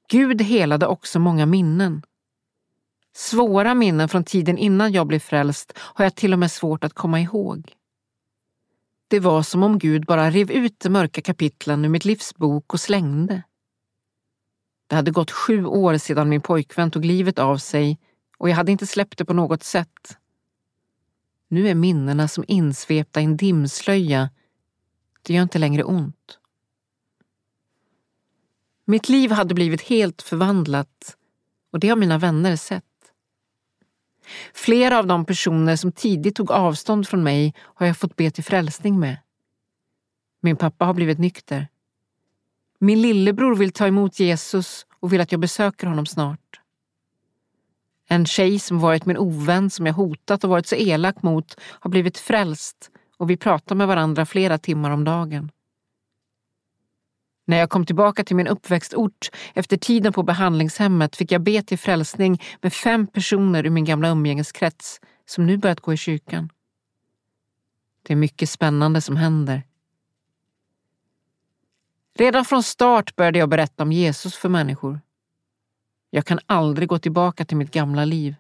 Gud 0.09 0.43
helade 0.43 0.87
också 0.87 1.19
många 1.19 1.47
minnen. 1.47 2.03
Svåra 3.15 3.75
minnen 3.75 4.09
från 4.09 4.25
tiden 4.25 4.59
innan 4.59 4.93
jag 4.93 5.07
blev 5.07 5.19
frälst 5.19 5.73
har 5.77 6.05
jag 6.05 6.15
till 6.15 6.33
och 6.33 6.39
med 6.39 6.53
svårt 6.53 6.85
att 6.85 6.93
komma 6.93 7.21
ihåg. 7.21 7.73
Det 9.09 9.21
var 9.21 9.43
som 9.43 9.63
om 9.63 9.79
Gud 9.79 10.07
bara 10.07 10.31
rev 10.31 10.51
ut 10.51 10.81
de 10.81 10.89
mörka 10.89 11.23
kapitlen 11.23 11.85
ur 11.85 11.89
mitt 11.89 12.05
livs 12.05 12.35
bok 12.35 12.75
och 12.75 12.81
slängde. 12.81 13.43
Det 14.87 14.97
hade 14.97 15.11
gått 15.11 15.31
sju 15.31 15.67
år 15.67 15.99
sedan 15.99 16.29
min 16.29 16.41
pojkvän 16.41 16.91
tog 16.91 17.05
livet 17.05 17.39
av 17.39 17.57
sig 17.57 17.99
och 18.39 18.51
jag 18.51 18.57
hade 18.57 18.73
inte 18.73 18.87
släppt 18.87 19.19
det 19.19 19.25
på 19.25 19.35
något 19.35 19.63
sätt. 19.63 20.19
Nu 21.49 21.69
är 21.69 21.75
minnena 21.75 22.29
som 22.29 22.45
insvepta 22.49 23.21
i 23.21 23.25
en 23.25 23.37
dimslöja. 23.37 24.31
Det 25.23 25.35
gör 25.35 25.43
inte 25.43 25.59
längre 25.59 25.85
ont. 25.85 26.39
Mitt 28.85 29.09
liv 29.09 29.31
hade 29.31 29.55
blivit 29.55 29.83
helt 29.83 30.23
förvandlat 30.23 31.17
och 31.73 31.81
det 31.81 31.89
har 31.89 31.97
mina 31.97 32.19
vänner 32.19 32.57
sett. 32.57 32.85
Flera 34.55 34.99
av 34.99 35.07
de 35.07 35.25
personer 35.25 35.77
som 35.77 35.93
tidigt 35.93 36.37
tog 36.37 36.51
avstånd 36.51 37.09
från 37.09 37.23
mig 37.23 37.55
har 37.59 37.87
jag 37.87 37.97
fått 37.97 38.17
be 38.17 38.31
till 38.31 38.45
frälsning 38.45 39.01
med. 39.01 39.17
Min 40.41 40.57
pappa 40.57 40.85
har 40.85 40.95
blivit 40.95 41.19
nykter. 41.19 41.69
Min 42.79 43.03
lillebror 43.03 43.57
vill 43.57 43.73
ta 43.73 43.87
emot 43.87 44.21
Jesus 44.21 44.87
och 45.01 45.13
vill 45.13 45.21
att 45.21 45.33
jag 45.33 45.41
besöker 45.41 45.87
honom 45.87 46.07
snart. 46.07 46.61
En 48.09 48.27
tjej 48.27 48.59
som 48.59 48.79
varit 48.79 49.07
min 49.07 49.17
ovän 49.17 49.71
som 49.71 49.87
jag 49.87 49.95
hotat 49.95 50.45
och 50.45 50.51
varit 50.51 50.67
så 50.67 50.77
elak 50.77 51.23
mot 51.23 51.57
har 51.61 51.91
blivit 51.91 52.19
frälst 52.19 52.91
och 53.17 53.31
vi 53.31 53.37
pratar 53.37 53.75
med 53.75 53.87
varandra 53.87 54.27
flera 54.27 54.59
timmar 54.59 54.91
om 54.91 55.05
dagen. 55.05 55.51
När 57.45 57.59
jag 57.59 57.71
kom 57.71 57.87
tillbaka 57.87 58.25
till 58.25 58.37
min 58.37 58.47
uppväxtort 58.47 59.31
efter 59.55 59.77
tiden 59.77 60.13
på 60.13 60.23
behandlingshemmet 60.23 61.17
fick 61.17 61.33
jag 61.33 61.43
be 61.43 61.63
till 61.63 61.79
frälsning 61.79 62.43
med 62.63 62.73
fem 62.73 63.07
personer 63.07 63.67
ur 63.67 63.71
min 63.71 63.85
gamla 63.85 64.09
umgängeskrets 64.09 65.01
som 65.27 65.47
nu 65.47 65.57
börjat 65.57 65.81
gå 65.81 65.93
i 65.93 65.97
kyrkan. 65.97 66.51
Det 68.03 68.13
är 68.13 68.17
mycket 68.17 68.51
spännande 68.51 69.01
som 69.01 69.17
händer. 69.17 69.63
Redan 72.19 72.45
från 72.45 72.63
start 72.63 73.17
började 73.17 73.39
jag 73.39 73.49
berätta 73.49 73.83
om 73.83 73.93
Jesus 73.93 74.37
för 74.37 74.49
människor. 74.49 75.01
Jag 76.17 76.27
kan 76.27 76.39
aldrig 76.47 76.89
gå 76.89 76.99
tillbaka 76.99 77.45
till 77.45 77.57
mitt 77.57 77.71
gamla 77.71 78.05
liv. 78.05 78.35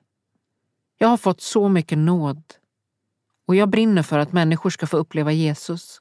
Jag 0.99 1.09
har 1.09 1.17
fått 1.17 1.41
så 1.41 1.69
mycket 1.69 1.99
nåd 1.99 2.43
och 3.47 3.57
jag 3.57 3.69
brinner 3.69 4.03
för 4.03 4.19
att 4.19 4.33
människor 4.33 4.71
ska 4.71 4.87
få 4.87 4.97
uppleva 4.97 5.33
Jesus. 5.33 6.01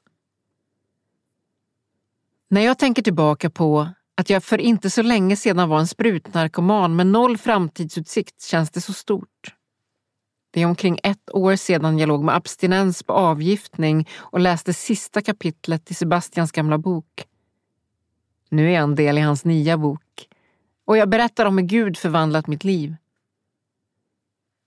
När 2.48 2.60
jag 2.60 2.78
tänker 2.78 3.02
tillbaka 3.02 3.50
på 3.50 3.88
att 4.14 4.30
jag 4.30 4.44
för 4.44 4.58
inte 4.58 4.90
så 4.90 5.02
länge 5.02 5.36
sedan 5.36 5.68
var 5.68 5.78
en 5.78 5.86
sprutnarkoman 5.86 6.96
med 6.96 7.06
noll 7.06 7.38
framtidsutsikt 7.38 8.42
känns 8.42 8.70
det 8.70 8.80
så 8.80 8.92
stort. 8.92 9.54
Det 10.50 10.62
är 10.62 10.66
omkring 10.66 10.98
ett 11.02 11.30
år 11.34 11.56
sedan 11.56 11.98
jag 11.98 12.08
låg 12.08 12.24
med 12.24 12.36
abstinens 12.36 13.02
på 13.02 13.12
avgiftning 13.12 14.08
och 14.14 14.40
läste 14.40 14.72
sista 14.72 15.22
kapitlet 15.22 15.90
i 15.90 15.94
Sebastians 15.94 16.52
gamla 16.52 16.78
bok. 16.78 17.24
Nu 18.48 18.68
är 18.68 18.74
jag 18.74 18.82
en 18.82 18.94
del 18.94 19.18
i 19.18 19.20
hans 19.20 19.44
nya 19.44 19.78
bok 19.78 20.02
och 20.86 20.96
jag 20.96 21.08
berättar 21.08 21.46
om 21.46 21.58
hur 21.58 21.66
Gud 21.66 21.96
förvandlat 21.96 22.46
mitt 22.46 22.64
liv. 22.64 22.96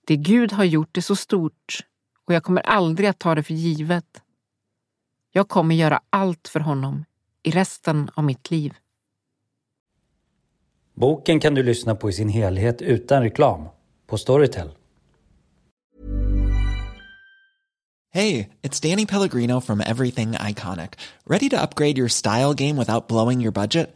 Det 0.08 0.16
Gud 0.16 0.52
har 0.52 0.64
gjort 0.64 0.98
är 0.98 1.02
så 1.02 1.16
stort 1.16 1.80
och 2.26 2.34
jag 2.34 2.44
kommer 2.44 2.62
aldrig 2.62 3.10
att 3.10 3.20
ta 3.20 3.36
det 3.36 3.44
för 3.44 3.54
givet. 3.54 4.22
Jag 5.32 5.48
kommer 5.50 5.76
göra 5.76 6.02
allt 6.10 6.48
för 6.48 6.60
honom 6.60 7.06
i 7.44 7.52
resten 7.52 8.10
av 8.14 8.24
mitt 8.24 8.52
liv. 8.52 8.74
Boken 10.94 11.40
kan 11.40 11.56
du 11.56 11.64
lyssna 11.64 11.96
på 11.96 12.10
i 12.10 12.14
sin 12.14 12.30
helhet 12.30 12.82
utan 12.82 13.22
reklam 13.22 13.68
på 14.08 14.18
Storytel. 14.18 14.70
Hey, 18.12 18.50
it's 18.62 18.90
Danny 18.90 19.06
Pellegrino 19.06 19.62
from 19.62 19.82
Everything 19.82 20.32
Iconic. 20.32 20.94
Ready 21.28 21.50
to 21.50 21.62
upgrade 21.62 21.98
your 21.98 22.10
style 22.10 22.54
game 22.54 22.78
without 22.78 23.08
blowing 23.08 23.42
your 23.42 23.52
budget? 23.52 23.96